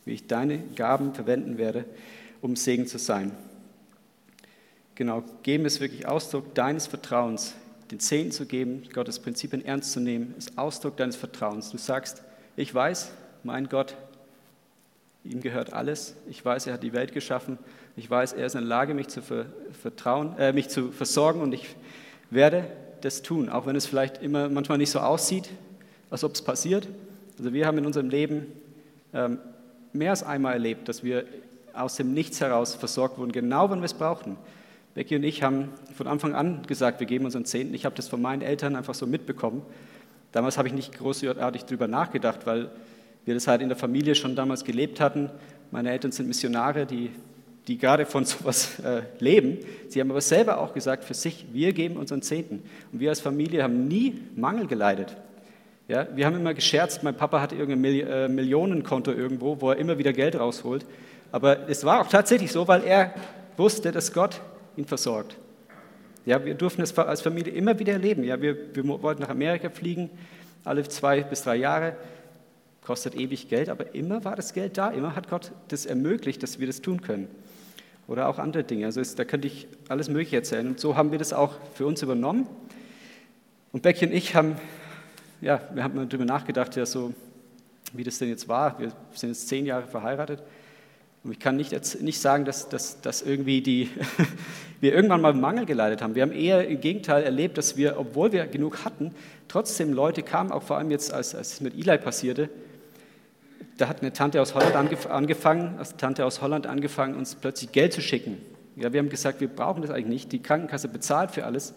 wie 0.04 0.12
ich 0.12 0.26
deine 0.26 0.58
Gaben 0.76 1.14
verwenden 1.14 1.58
werde, 1.58 1.84
um 2.40 2.56
Segen 2.56 2.86
zu 2.86 2.98
sein. 2.98 3.32
Genau, 4.94 5.24
geben 5.42 5.64
ist 5.64 5.80
wirklich 5.80 6.06
Ausdruck 6.06 6.54
deines 6.54 6.86
Vertrauens, 6.86 7.54
den 7.90 8.00
Zehnten 8.00 8.32
zu 8.32 8.46
geben, 8.46 8.82
Gottes 8.92 9.18
Prinzipien 9.18 9.64
ernst 9.64 9.92
zu 9.92 10.00
nehmen, 10.00 10.34
ist 10.36 10.58
Ausdruck 10.58 10.96
deines 10.96 11.16
Vertrauens. 11.16 11.70
Du 11.70 11.78
sagst, 11.78 12.22
ich 12.56 12.74
weiß, 12.74 13.12
mein 13.42 13.68
Gott, 13.68 13.96
ihm 15.24 15.40
gehört 15.40 15.72
alles. 15.72 16.14
Ich 16.28 16.44
weiß, 16.44 16.66
er 16.66 16.74
hat 16.74 16.82
die 16.82 16.92
Welt 16.92 17.12
geschaffen 17.12 17.58
ich 17.96 18.10
weiß, 18.10 18.32
er 18.32 18.46
ist 18.46 18.54
in 18.54 18.62
der 18.62 18.68
Lage, 18.68 18.94
mich 18.94 19.08
zu, 19.08 19.20
vertrauen, 19.22 20.36
äh, 20.38 20.52
mich 20.52 20.68
zu 20.68 20.92
versorgen 20.92 21.40
und 21.40 21.52
ich 21.52 21.66
werde 22.30 22.64
das 23.02 23.22
tun, 23.22 23.48
auch 23.48 23.66
wenn 23.66 23.76
es 23.76 23.86
vielleicht 23.86 24.22
immer 24.22 24.48
manchmal 24.48 24.78
nicht 24.78 24.90
so 24.90 25.00
aussieht, 25.00 25.50
als 26.08 26.24
ob 26.24 26.34
es 26.34 26.42
passiert. 26.42 26.88
Also 27.38 27.52
wir 27.52 27.66
haben 27.66 27.78
in 27.78 27.86
unserem 27.86 28.08
Leben 28.08 28.46
ähm, 29.12 29.38
mehr 29.92 30.10
als 30.10 30.22
einmal 30.22 30.54
erlebt, 30.54 30.88
dass 30.88 31.04
wir 31.04 31.24
aus 31.74 31.96
dem 31.96 32.12
Nichts 32.14 32.40
heraus 32.40 32.74
versorgt 32.74 33.18
wurden, 33.18 33.32
genau 33.32 33.70
wenn 33.70 33.80
wir 33.80 33.86
es 33.86 33.94
brauchten. 33.94 34.36
Becky 34.94 35.16
und 35.16 35.24
ich 35.24 35.42
haben 35.42 35.68
von 35.96 36.06
Anfang 36.06 36.34
an 36.34 36.62
gesagt, 36.66 37.00
wir 37.00 37.06
geben 37.06 37.24
unseren 37.24 37.46
Zehnten. 37.46 37.72
Ich 37.74 37.84
habe 37.84 37.94
das 37.94 38.08
von 38.08 38.20
meinen 38.20 38.42
Eltern 38.42 38.76
einfach 38.76 38.94
so 38.94 39.06
mitbekommen. 39.06 39.62
Damals 40.32 40.58
habe 40.58 40.68
ich 40.68 40.74
nicht 40.74 40.92
großartig 40.92 41.64
darüber 41.64 41.88
nachgedacht, 41.88 42.40
weil 42.46 42.70
wir 43.24 43.34
das 43.34 43.46
halt 43.46 43.62
in 43.62 43.68
der 43.68 43.78
Familie 43.78 44.14
schon 44.14 44.36
damals 44.36 44.64
gelebt 44.64 45.00
hatten. 45.00 45.30
Meine 45.70 45.90
Eltern 45.90 46.12
sind 46.12 46.28
Missionare, 46.28 46.84
die 46.84 47.10
die 47.68 47.78
gerade 47.78 48.06
von 48.06 48.24
sowas 48.24 48.78
äh, 48.80 49.02
leben. 49.18 49.58
Sie 49.88 50.00
haben 50.00 50.10
aber 50.10 50.20
selber 50.20 50.58
auch 50.58 50.74
gesagt 50.74 51.04
für 51.04 51.14
sich, 51.14 51.46
wir 51.52 51.72
geben 51.72 51.96
unseren 51.96 52.22
Zehnten. 52.22 52.62
Und 52.92 53.00
wir 53.00 53.10
als 53.10 53.20
Familie 53.20 53.62
haben 53.62 53.88
nie 53.88 54.20
Mangel 54.36 54.66
geleidet. 54.66 55.16
Ja, 55.92 56.06
wir 56.14 56.24
haben 56.24 56.36
immer 56.36 56.54
gescherzt, 56.54 57.02
mein 57.02 57.14
Papa 57.14 57.42
hatte 57.42 57.54
irgendein 57.54 57.82
Mil 57.82 58.00
äh, 58.00 58.26
Millionenkonto 58.26 59.12
irgendwo, 59.12 59.60
wo 59.60 59.72
er 59.72 59.76
immer 59.76 59.98
wieder 59.98 60.14
Geld 60.14 60.34
rausholt. 60.36 60.86
Aber 61.32 61.68
es 61.68 61.84
war 61.84 62.00
auch 62.00 62.06
tatsächlich 62.08 62.50
so, 62.50 62.66
weil 62.66 62.82
er 62.82 63.12
wusste, 63.58 63.92
dass 63.92 64.14
Gott 64.14 64.40
ihn 64.78 64.86
versorgt. 64.86 65.36
Ja, 66.24 66.42
wir 66.46 66.54
durften 66.54 66.80
es 66.80 66.96
als 66.96 67.20
Familie 67.20 67.52
immer 67.52 67.78
wieder 67.78 67.92
erleben. 67.92 68.24
Ja, 68.24 68.40
wir, 68.40 68.74
wir 68.74 69.02
wollten 69.02 69.20
nach 69.20 69.28
Amerika 69.28 69.68
fliegen, 69.68 70.08
alle 70.64 70.82
zwei 70.88 71.24
bis 71.24 71.42
drei 71.42 71.56
Jahre 71.56 71.94
kostet 72.82 73.14
ewig 73.14 73.50
Geld, 73.50 73.68
aber 73.68 73.94
immer 73.94 74.24
war 74.24 74.34
das 74.34 74.54
Geld 74.54 74.78
da, 74.78 74.88
immer 74.88 75.14
hat 75.14 75.28
Gott 75.28 75.52
das 75.68 75.84
ermöglicht, 75.84 76.42
dass 76.42 76.58
wir 76.58 76.66
das 76.66 76.80
tun 76.80 77.02
können 77.02 77.28
oder 78.08 78.30
auch 78.30 78.38
andere 78.38 78.64
Dinge. 78.64 78.86
Also 78.86 79.02
ist, 79.02 79.18
da 79.18 79.26
könnte 79.26 79.46
ich 79.46 79.68
alles 79.90 80.08
Mögliche 80.08 80.36
erzählen. 80.36 80.68
Und 80.68 80.80
so 80.80 80.96
haben 80.96 81.12
wir 81.12 81.18
das 81.18 81.34
auch 81.34 81.52
für 81.74 81.84
uns 81.84 82.00
übernommen. 82.00 82.46
Und 83.72 83.82
Becky 83.82 84.06
und 84.06 84.12
ich 84.12 84.34
haben, 84.34 84.56
ja, 85.42 85.60
wir 85.74 85.82
haben 85.82 86.08
darüber 86.08 86.24
nachgedacht, 86.24 86.76
ja, 86.76 86.86
so, 86.86 87.12
wie 87.92 88.04
das 88.04 88.18
denn 88.18 88.28
jetzt 88.28 88.48
war. 88.48 88.78
Wir 88.78 88.92
sind 89.12 89.30
jetzt 89.30 89.48
zehn 89.48 89.66
Jahre 89.66 89.86
verheiratet. 89.86 90.42
Und 91.24 91.32
ich 91.32 91.38
kann 91.38 91.56
nicht, 91.56 91.72
nicht 92.00 92.20
sagen, 92.20 92.44
dass, 92.44 92.68
dass, 92.68 93.00
dass 93.00 93.22
irgendwie 93.22 93.60
die, 93.60 93.90
wir 94.80 94.94
irgendwann 94.94 95.20
mal 95.20 95.34
Mangel 95.34 95.66
geleitet 95.66 96.00
haben. 96.00 96.14
Wir 96.14 96.22
haben 96.22 96.32
eher 96.32 96.66
im 96.66 96.80
Gegenteil 96.80 97.24
erlebt, 97.24 97.58
dass 97.58 97.76
wir, 97.76 97.98
obwohl 97.98 98.32
wir 98.32 98.46
genug 98.46 98.84
hatten, 98.84 99.14
trotzdem 99.48 99.92
Leute 99.92 100.22
kamen, 100.22 100.52
auch 100.52 100.62
vor 100.62 100.78
allem 100.78 100.90
jetzt, 100.90 101.12
als, 101.12 101.34
als 101.34 101.54
es 101.54 101.60
mit 101.60 101.74
Eli 101.74 101.98
passierte, 101.98 102.48
da 103.78 103.88
hat 103.88 104.00
eine 104.00 104.12
Tante 104.12 104.40
aus 104.40 104.54
Holland 104.54 104.76
angefangen, 104.76 105.76
eine 105.76 105.96
Tante 105.96 106.24
aus 106.24 106.40
Holland 106.40 106.68
angefangen, 106.68 107.16
uns 107.16 107.34
plötzlich 107.34 107.72
Geld 107.72 107.92
zu 107.92 108.00
schicken. 108.00 108.38
Ja, 108.76 108.92
wir 108.92 109.00
haben 109.00 109.08
gesagt, 109.08 109.40
wir 109.40 109.48
brauchen 109.48 109.82
das 109.82 109.90
eigentlich 109.90 110.06
nicht. 110.06 110.32
Die 110.32 110.42
Krankenkasse 110.42 110.88
bezahlt 110.88 111.32
für 111.32 111.44
alles. 111.44 111.74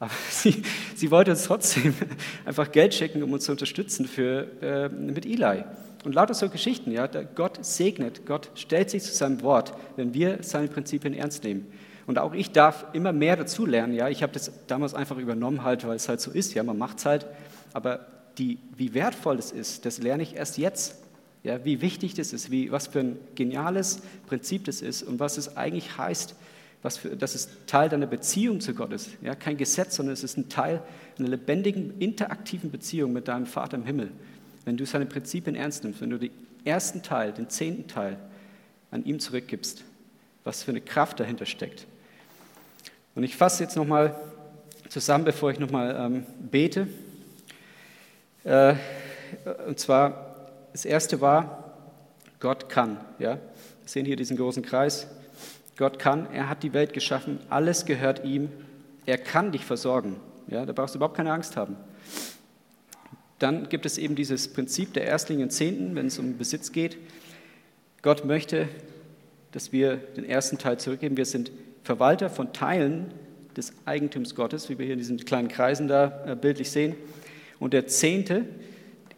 Aber 0.00 0.10
sie, 0.30 0.62
sie 0.96 1.10
wollte 1.12 1.30
uns 1.30 1.44
trotzdem 1.44 1.94
einfach 2.44 2.72
Geld 2.72 2.94
schicken, 2.94 3.22
um 3.22 3.32
uns 3.32 3.44
zu 3.44 3.52
unterstützen 3.52 4.06
für, 4.06 4.48
äh, 4.60 4.88
mit 4.88 5.24
Eli. 5.24 5.62
Und 6.02 6.14
lauter 6.14 6.34
so 6.34 6.48
Geschichten. 6.48 6.90
Ja, 6.90 7.06
Gott 7.06 7.64
segnet, 7.64 8.26
Gott 8.26 8.50
stellt 8.54 8.90
sich 8.90 9.02
zu 9.02 9.12
seinem 9.12 9.42
Wort, 9.42 9.74
wenn 9.96 10.14
wir 10.14 10.38
seine 10.40 10.68
Prinzipien 10.68 11.12
ernst 11.12 11.44
nehmen. 11.44 11.70
Und 12.06 12.18
auch 12.18 12.32
ich 12.32 12.50
darf 12.50 12.86
immer 12.94 13.12
mehr 13.12 13.36
dazulernen. 13.36 13.94
Ja, 13.94 14.08
ich 14.08 14.22
habe 14.22 14.32
das 14.32 14.50
damals 14.66 14.94
einfach 14.94 15.18
übernommen, 15.18 15.62
halt, 15.62 15.86
weil 15.86 15.96
es 15.96 16.08
halt 16.08 16.20
so 16.20 16.30
ist. 16.30 16.54
Ja, 16.54 16.62
man 16.62 16.78
macht 16.78 16.98
es 16.98 17.04
halt. 17.04 17.26
Aber 17.74 18.06
die, 18.38 18.58
wie 18.76 18.94
wertvoll 18.94 19.38
es 19.38 19.52
ist, 19.52 19.84
das 19.84 19.98
lerne 19.98 20.22
ich 20.22 20.36
erst 20.36 20.56
jetzt. 20.56 20.96
Ja, 21.42 21.64
wie 21.64 21.82
wichtig 21.82 22.14
das 22.14 22.32
ist, 22.32 22.50
wie, 22.50 22.72
was 22.72 22.88
für 22.88 23.00
ein 23.00 23.18
geniales 23.34 24.00
Prinzip 24.26 24.64
das 24.64 24.82
ist 24.82 25.02
und 25.02 25.20
was 25.20 25.38
es 25.38 25.56
eigentlich 25.56 25.96
heißt, 25.96 26.34
was 26.82 26.96
für, 26.96 27.16
dass 27.16 27.34
es 27.34 27.48
Teil 27.66 27.88
deiner 27.88 28.06
Beziehung 28.06 28.60
zu 28.60 28.74
Gott 28.74 28.92
ist. 28.92 29.10
Ja, 29.22 29.34
kein 29.34 29.56
Gesetz, 29.56 29.96
sondern 29.96 30.14
es 30.14 30.24
ist 30.24 30.38
ein 30.38 30.48
Teil 30.48 30.82
einer 31.18 31.28
lebendigen, 31.28 31.98
interaktiven 32.00 32.70
Beziehung 32.70 33.12
mit 33.12 33.28
deinem 33.28 33.46
Vater 33.46 33.76
im 33.76 33.84
Himmel. 33.84 34.10
Wenn 34.64 34.76
du 34.76 34.86
seine 34.86 35.06
Prinzipien 35.06 35.56
ernst 35.56 35.84
nimmst, 35.84 36.00
wenn 36.00 36.10
du 36.10 36.18
den 36.18 36.30
ersten 36.64 37.02
Teil, 37.02 37.32
den 37.32 37.48
zehnten 37.48 37.86
Teil 37.88 38.16
an 38.90 39.04
ihm 39.04 39.20
zurückgibst, 39.20 39.84
was 40.44 40.62
für 40.62 40.70
eine 40.70 40.80
Kraft 40.80 41.20
dahinter 41.20 41.46
steckt. 41.46 41.86
Und 43.14 43.24
ich 43.24 43.36
fasse 43.36 43.62
jetzt 43.62 43.76
nochmal 43.76 44.14
zusammen, 44.88 45.24
bevor 45.24 45.50
ich 45.50 45.58
nochmal 45.58 45.96
ähm, 45.98 46.26
bete. 46.50 46.88
Äh, 48.44 48.74
und 49.66 49.78
zwar, 49.78 50.48
das 50.72 50.84
erste 50.84 51.20
war, 51.20 51.74
Gott 52.40 52.68
kann. 52.68 52.98
Ja? 53.18 53.34
Wir 53.34 53.40
sehen 53.84 54.06
hier 54.06 54.16
diesen 54.16 54.36
großen 54.36 54.62
Kreis. 54.62 55.06
Gott 55.80 55.98
kann, 55.98 56.26
er 56.30 56.50
hat 56.50 56.62
die 56.62 56.74
Welt 56.74 56.92
geschaffen, 56.92 57.38
alles 57.48 57.86
gehört 57.86 58.22
ihm, 58.22 58.50
er 59.06 59.16
kann 59.16 59.50
dich 59.50 59.64
versorgen. 59.64 60.16
Ja? 60.46 60.66
Da 60.66 60.74
brauchst 60.74 60.94
du 60.94 60.98
überhaupt 60.98 61.16
keine 61.16 61.32
Angst 61.32 61.56
haben. 61.56 61.74
Dann 63.38 63.70
gibt 63.70 63.86
es 63.86 63.96
eben 63.96 64.14
dieses 64.14 64.52
Prinzip 64.52 64.92
der 64.92 65.06
Erstlinge 65.06 65.44
und 65.44 65.50
Zehnten, 65.50 65.96
wenn 65.96 66.08
es 66.08 66.18
um 66.18 66.36
Besitz 66.36 66.72
geht. 66.72 66.98
Gott 68.02 68.26
möchte, 68.26 68.68
dass 69.52 69.72
wir 69.72 69.96
den 69.96 70.26
ersten 70.26 70.58
Teil 70.58 70.78
zurückgeben. 70.78 71.16
Wir 71.16 71.24
sind 71.24 71.50
Verwalter 71.82 72.28
von 72.28 72.52
Teilen 72.52 73.14
des 73.56 73.72
Eigentums 73.86 74.34
Gottes, 74.34 74.68
wie 74.68 74.78
wir 74.78 74.84
hier 74.84 74.92
in 74.92 74.98
diesen 74.98 75.16
kleinen 75.24 75.48
Kreisen 75.48 75.88
da 75.88 76.26
äh, 76.26 76.36
bildlich 76.36 76.70
sehen. 76.70 76.94
Und 77.58 77.72
der 77.72 77.86
Zehnte, 77.86 78.44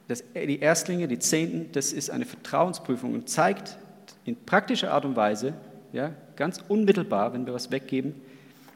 das, 0.07 0.23
die 0.33 0.61
Erstlinge, 0.61 1.09
die 1.09 1.19
Zehnten, 1.19 1.73
das 1.73 1.93
ist 1.93 2.09
eine 2.09 2.25
Vertrauensprüfung 2.25 3.15
und 3.15 3.29
zeigt 3.29 3.79
in 4.25 4.37
praktischer 4.37 4.93
Art 4.93 5.05
und 5.05 5.17
Weise, 5.17 5.55
ja, 5.93 6.13
ganz 6.37 6.61
unmittelbar, 6.69 7.33
wenn 7.33 7.47
wir 7.47 7.55
was 7.55 7.71
weggeben, 7.71 8.15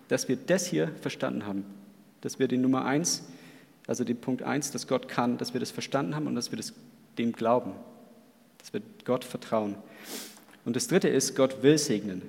dass 0.08 0.28
wir 0.28 0.36
das 0.36 0.66
hier 0.66 0.90
verstanden 1.00 1.46
haben. 1.46 1.64
Dass 2.20 2.38
wir 2.38 2.48
den 2.48 2.60
Nummer 2.60 2.84
eins, 2.84 3.24
also 3.86 4.04
den 4.04 4.16
Punkt 4.16 4.42
eins, 4.42 4.70
dass 4.70 4.86
Gott 4.86 5.08
kann, 5.08 5.38
dass 5.38 5.52
wir 5.52 5.60
das 5.60 5.70
verstanden 5.70 6.14
haben 6.14 6.26
und 6.26 6.34
dass 6.34 6.50
wir 6.50 6.56
das, 6.56 6.72
dem 7.18 7.32
glauben. 7.32 7.72
Dass 8.58 8.72
wir 8.72 8.82
Gott 9.04 9.24
vertrauen. 9.24 9.74
Und 10.64 10.76
das 10.76 10.88
dritte 10.88 11.08
ist, 11.08 11.36
Gott 11.36 11.62
will 11.62 11.78
segnen. 11.78 12.22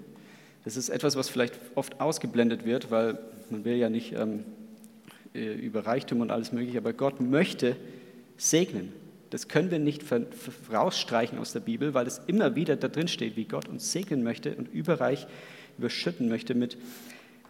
Das 0.63 0.77
ist 0.77 0.89
etwas, 0.89 1.15
was 1.15 1.29
vielleicht 1.29 1.59
oft 1.75 1.99
ausgeblendet 2.01 2.65
wird, 2.65 2.91
weil 2.91 3.17
man 3.49 3.63
will 3.63 3.75
ja 3.75 3.89
nicht 3.89 4.13
ähm, 4.13 4.43
äh, 5.33 5.53
über 5.53 5.85
Reichtum 5.85 6.21
und 6.21 6.31
alles 6.31 6.51
Mögliche, 6.51 6.77
aber 6.77 6.93
Gott 6.93 7.21
möchte 7.21 7.75
segnen. 8.37 8.91
Das 9.29 9.47
können 9.47 9.71
wir 9.71 9.79
nicht 9.79 10.03
rausstreichen 10.71 11.37
aus 11.37 11.53
der 11.53 11.59
Bibel, 11.59 11.93
weil 11.93 12.07
es 12.07 12.21
immer 12.27 12.55
wieder 12.55 12.75
da 12.75 12.87
drin 12.87 13.07
steht, 13.07 13.35
wie 13.35 13.45
Gott 13.45 13.67
uns 13.67 13.91
segnen 13.91 14.23
möchte 14.23 14.55
und 14.55 14.71
überreich 14.73 15.27
überschütten 15.77 16.29
möchte 16.29 16.55
mit 16.55 16.77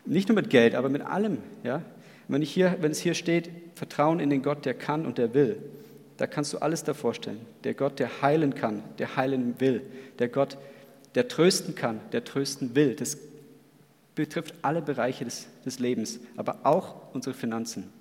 nicht 0.05 0.29
nur 0.29 0.35
mit 0.35 0.49
Geld, 0.49 0.73
aber 0.75 0.89
mit 0.89 1.01
allem. 1.01 1.39
Ja? 1.63 1.81
Wenn, 2.27 2.41
ich 2.41 2.51
hier, 2.51 2.77
wenn 2.81 2.91
es 2.91 2.99
hier 2.99 3.13
steht, 3.13 3.49
Vertrauen 3.75 4.19
in 4.19 4.29
den 4.29 4.41
Gott, 4.41 4.65
der 4.65 4.73
kann 4.73 5.05
und 5.05 5.17
der 5.17 5.33
will, 5.33 5.57
da 6.17 6.27
kannst 6.27 6.53
du 6.53 6.57
alles 6.59 6.83
davor 6.83 7.13
stellen. 7.13 7.41
Der 7.63 7.73
Gott, 7.73 7.99
der 7.99 8.21
heilen 8.21 8.55
kann, 8.55 8.83
der 8.97 9.15
heilen 9.15 9.59
will. 9.59 9.81
Der 10.19 10.29
Gott, 10.29 10.57
der 11.15 11.27
trösten 11.27 11.75
kann, 11.75 11.99
der 12.11 12.23
trösten 12.23 12.75
will. 12.75 12.95
Das 12.95 13.17
betrifft 14.15 14.55
alle 14.63 14.81
Bereiche 14.81 15.25
des, 15.25 15.47
des 15.63 15.79
Lebens, 15.79 16.19
aber 16.35 16.59
auch 16.63 17.13
unsere 17.13 17.35
Finanzen. 17.35 17.91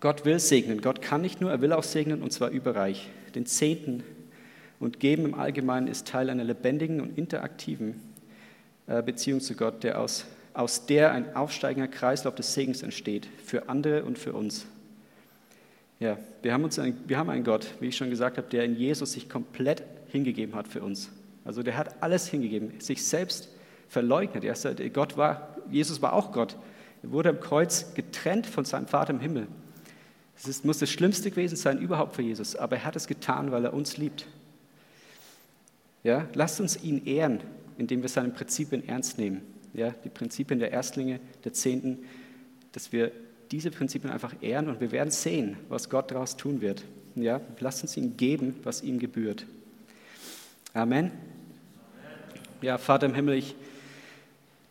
Gott 0.00 0.24
will 0.24 0.38
segnen. 0.38 0.80
Gott 0.80 1.02
kann 1.02 1.20
nicht 1.20 1.40
nur, 1.40 1.50
er 1.50 1.60
will 1.60 1.72
auch 1.72 1.82
segnen 1.82 2.22
und 2.22 2.32
zwar 2.32 2.50
überreich. 2.50 3.10
Den 3.34 3.46
Zehnten 3.46 4.02
und 4.78 4.98
Geben 4.98 5.26
im 5.26 5.34
Allgemeinen 5.34 5.86
ist 5.86 6.08
Teil 6.08 6.30
einer 6.30 6.42
lebendigen 6.42 7.00
und 7.00 7.18
interaktiven 7.18 8.00
äh, 8.86 9.02
Beziehung 9.02 9.40
zu 9.40 9.54
Gott, 9.54 9.84
der 9.84 10.00
aus, 10.00 10.24
aus 10.54 10.86
der 10.86 11.12
ein 11.12 11.36
aufsteigender 11.36 11.88
Kreislauf 11.88 12.34
des 12.34 12.54
Segens 12.54 12.82
entsteht, 12.82 13.28
für 13.44 13.68
andere 13.68 14.04
und 14.04 14.18
für 14.18 14.32
uns. 14.32 14.66
Ja, 16.00 16.16
wir 16.40 16.54
haben, 16.54 16.64
uns 16.64 16.78
ein, 16.78 16.96
wir 17.06 17.18
haben 17.18 17.28
einen 17.28 17.44
Gott, 17.44 17.74
wie 17.80 17.88
ich 17.88 17.96
schon 17.96 18.08
gesagt 18.08 18.38
habe, 18.38 18.48
der 18.48 18.64
in 18.64 18.74
Jesus 18.74 19.12
sich 19.12 19.28
komplett 19.28 19.82
hingegeben 20.08 20.54
hat 20.54 20.66
für 20.66 20.82
uns. 20.82 21.10
Also 21.44 21.62
der 21.62 21.76
hat 21.76 22.02
alles 22.02 22.26
hingegeben, 22.26 22.80
sich 22.80 23.04
selbst 23.04 23.50
verleugnet. 23.86 24.44
Er 24.44 24.54
sagt, 24.54 24.80
Gott 24.94 25.18
war, 25.18 25.56
Jesus 25.70 26.00
war 26.00 26.14
auch 26.14 26.32
Gott. 26.32 26.56
Er 27.02 27.12
wurde 27.12 27.28
am 27.28 27.40
Kreuz 27.40 27.92
getrennt 27.92 28.46
von 28.46 28.64
seinem 28.64 28.86
Vater 28.86 29.12
im 29.12 29.20
Himmel. 29.20 29.46
Das 30.40 30.48
ist, 30.48 30.64
muss 30.64 30.78
das 30.78 30.90
Schlimmste 30.90 31.30
gewesen 31.30 31.56
sein 31.56 31.78
überhaupt 31.78 32.16
für 32.16 32.22
Jesus, 32.22 32.56
aber 32.56 32.76
er 32.76 32.84
hat 32.86 32.96
es 32.96 33.06
getan, 33.06 33.52
weil 33.52 33.66
er 33.66 33.74
uns 33.74 33.98
liebt. 33.98 34.26
Ja, 36.02 36.26
lasst 36.32 36.62
uns 36.62 36.82
ihn 36.82 37.04
ehren, 37.04 37.40
indem 37.76 38.00
wir 38.00 38.08
seine 38.08 38.30
Prinzipien 38.30 38.88
ernst 38.88 39.18
nehmen. 39.18 39.42
Ja, 39.74 39.94
die 40.02 40.08
Prinzipien 40.08 40.58
der 40.58 40.72
Erstlinge, 40.72 41.20
der 41.44 41.52
Zehnten, 41.52 41.98
dass 42.72 42.90
wir 42.90 43.12
diese 43.50 43.70
Prinzipien 43.70 44.10
einfach 44.10 44.34
ehren 44.40 44.68
und 44.68 44.80
wir 44.80 44.92
werden 44.92 45.10
sehen, 45.10 45.58
was 45.68 45.90
Gott 45.90 46.10
daraus 46.10 46.38
tun 46.38 46.62
wird. 46.62 46.84
Ja, 47.16 47.42
lasst 47.58 47.82
uns 47.82 47.96
ihm 47.98 48.16
geben, 48.16 48.56
was 48.62 48.82
ihm 48.82 48.98
gebührt. 48.98 49.44
Amen. 50.72 51.10
Ja, 52.62 52.78
Vater 52.78 53.06
im 53.06 53.14
Himmel, 53.14 53.34
ich 53.34 53.54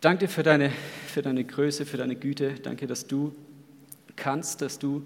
danke 0.00 0.26
dir 0.26 0.28
für 0.32 0.42
deine, 0.42 0.72
für 1.06 1.22
deine 1.22 1.44
Größe, 1.44 1.86
für 1.86 1.96
deine 1.96 2.16
Güte. 2.16 2.54
Danke, 2.54 2.88
dass 2.88 3.06
du 3.06 3.34
kannst, 4.16 4.62
dass 4.62 4.78
du 4.78 5.02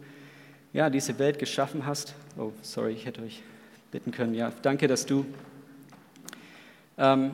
ja, 0.75 0.91
diese 0.91 1.19
Welt 1.19 1.39
geschaffen 1.39 1.87
hast. 1.87 2.15
Oh, 2.37 2.53
sorry, 2.61 2.93
ich 2.93 3.07
hätte 3.07 3.23
euch 3.23 3.43
bitten 3.93 4.11
können. 4.11 4.35
Ja, 4.35 4.53
danke, 4.61 4.89
dass 4.89 5.07
du 5.07 5.25
ähm, 6.99 7.31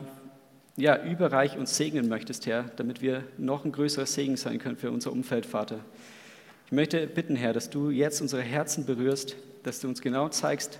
ja, 0.77 1.03
überreich 1.03 1.57
uns 1.57 1.75
segnen 1.75 2.07
möchtest, 2.07 2.45
Herr, 2.45 2.65
damit 2.77 3.01
wir 3.01 3.23
noch 3.37 3.65
ein 3.65 3.71
größerer 3.71 4.05
Segen 4.05 4.37
sein 4.37 4.59
können 4.59 4.77
für 4.77 4.91
unser 4.91 5.11
Umfeld, 5.11 5.47
Vater. 5.47 5.79
Ich 6.67 6.71
möchte 6.71 7.05
bitten, 7.07 7.35
Herr, 7.35 7.51
dass 7.51 7.69
du 7.69 7.89
jetzt 7.89 8.21
unsere 8.21 8.43
Herzen 8.43 8.85
berührst, 8.85 9.35
dass 9.63 9.79
du 9.79 9.87
uns 9.87 10.01
genau 10.01 10.29
zeigst, 10.29 10.79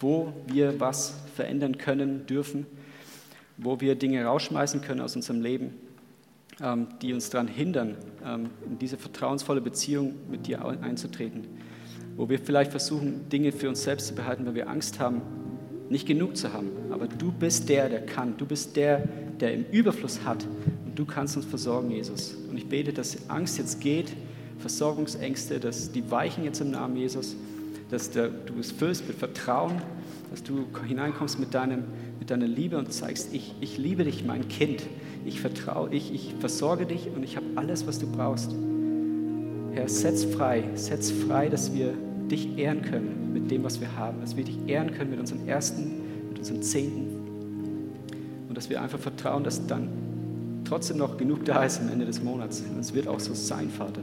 wo 0.00 0.32
wir 0.46 0.80
was 0.80 1.14
verändern 1.36 1.78
können, 1.78 2.26
dürfen, 2.26 2.66
wo 3.56 3.80
wir 3.80 3.94
Dinge 3.94 4.24
rausschmeißen 4.24 4.82
können 4.82 5.00
aus 5.00 5.14
unserem 5.14 5.40
Leben, 5.40 5.74
ähm, 6.60 6.88
die 7.00 7.14
uns 7.14 7.30
daran 7.30 7.46
hindern, 7.46 7.96
ähm, 8.26 8.50
in 8.66 8.78
diese 8.80 8.96
vertrauensvolle 8.98 9.60
Beziehung 9.60 10.14
mit 10.28 10.48
dir 10.48 10.64
einzutreten, 10.64 11.46
wo 12.22 12.28
wir 12.28 12.38
vielleicht 12.38 12.70
versuchen, 12.70 13.28
Dinge 13.30 13.50
für 13.50 13.68
uns 13.68 13.82
selbst 13.82 14.06
zu 14.06 14.14
behalten, 14.14 14.46
weil 14.46 14.54
wir 14.54 14.70
Angst 14.70 15.00
haben, 15.00 15.22
nicht 15.90 16.06
genug 16.06 16.36
zu 16.36 16.52
haben. 16.52 16.68
Aber 16.90 17.08
du 17.08 17.32
bist 17.32 17.68
der, 17.68 17.88
der 17.88 18.06
kann. 18.06 18.36
Du 18.36 18.46
bist 18.46 18.76
der, 18.76 19.00
der 19.40 19.52
im 19.52 19.64
Überfluss 19.72 20.24
hat. 20.24 20.46
Und 20.84 20.96
du 20.96 21.04
kannst 21.04 21.36
uns 21.36 21.46
versorgen, 21.46 21.90
Jesus. 21.90 22.36
Und 22.48 22.56
ich 22.56 22.68
bete, 22.68 22.92
dass 22.92 23.28
Angst 23.28 23.58
jetzt 23.58 23.80
geht, 23.80 24.12
Versorgungsängste, 24.58 25.58
dass 25.58 25.90
die 25.90 26.08
weichen 26.12 26.44
jetzt 26.44 26.60
im 26.60 26.70
Namen 26.70 26.96
Jesus 26.96 27.34
dass 27.90 28.10
du 28.10 28.30
es 28.58 28.70
füllst 28.70 29.06
mit 29.06 29.18
Vertrauen, 29.18 29.82
dass 30.30 30.42
du 30.42 30.64
hineinkommst 30.86 31.38
mit, 31.38 31.52
deinem, 31.52 31.82
mit 32.20 32.30
deiner 32.30 32.46
Liebe 32.46 32.78
und 32.78 32.90
zeigst, 32.90 33.34
ich, 33.34 33.54
ich 33.60 33.76
liebe 33.76 34.04
dich, 34.04 34.24
mein 34.24 34.48
Kind. 34.48 34.84
Ich 35.26 35.42
vertraue, 35.42 35.92
ich, 35.92 36.14
ich 36.14 36.34
versorge 36.40 36.86
dich 36.86 37.08
und 37.14 37.22
ich 37.22 37.36
habe 37.36 37.44
alles, 37.56 37.86
was 37.86 37.98
du 37.98 38.10
brauchst. 38.10 38.54
Herr, 39.74 39.88
setz 39.88 40.24
frei, 40.24 40.64
setz 40.74 41.10
frei, 41.10 41.50
dass 41.50 41.74
wir 41.74 41.92
dich 42.32 42.58
ehren 42.58 42.82
können 42.82 43.32
mit 43.32 43.50
dem, 43.50 43.62
was 43.62 43.80
wir 43.80 43.96
haben, 43.96 44.20
dass 44.20 44.36
wir 44.36 44.44
dich 44.44 44.58
ehren 44.66 44.92
können 44.92 45.10
mit 45.10 45.20
unseren 45.20 45.46
Ersten, 45.46 46.00
mit 46.30 46.38
unseren 46.38 46.62
Zehnten 46.62 47.12
und 48.48 48.56
dass 48.56 48.68
wir 48.68 48.82
einfach 48.82 48.98
vertrauen, 48.98 49.44
dass 49.44 49.66
dann 49.66 49.88
trotzdem 50.64 50.98
noch 50.98 51.16
genug 51.16 51.44
da 51.44 51.64
ist 51.64 51.80
am 51.80 51.88
Ende 51.88 52.06
des 52.06 52.22
Monats. 52.22 52.62
Und 52.62 52.80
es 52.80 52.94
wird 52.94 53.08
auch 53.08 53.20
so 53.20 53.34
sein, 53.34 53.68
Vater. 53.70 54.02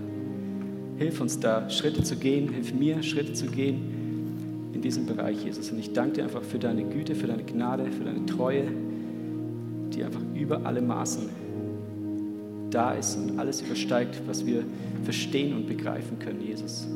Hilf 0.98 1.20
uns 1.22 1.39
da, 1.39 1.70
Schritte 1.70 2.04
zu 2.04 2.15
gehen, 2.15 2.50
hilf 2.50 2.74
mir, 2.74 3.02
Schritte 3.04 3.34
zu 3.34 3.48
gehen 3.48 4.70
in 4.74 4.82
diesem 4.82 5.06
Bereich, 5.06 5.44
Jesus. 5.44 5.72
Und 5.72 5.80
ich 5.80 5.94
danke 5.94 6.18
dir 6.18 6.24
einfach 6.24 6.44
für 6.44 6.60
deine 6.60 6.84
Güte, 6.84 7.15
für 7.15 7.28
deine 7.28 7.44
Gnade, 7.44 7.86
für 7.86 8.04
deine 8.04 8.26
Treue, 8.26 8.65
die 9.94 10.04
einfach 10.04 10.22
über 10.36 10.65
alle 10.65 10.82
Maßen 10.82 11.30
da 12.70 12.94
ist 12.94 13.18
und 13.18 13.39
alles 13.39 13.62
übersteigt, 13.62 14.22
was 14.28 14.46
wir 14.46 14.63
verstehen 15.04 15.56
und 15.56 15.68
begreifen 15.68 16.20
können, 16.20 16.42
Jesus. 16.42 16.88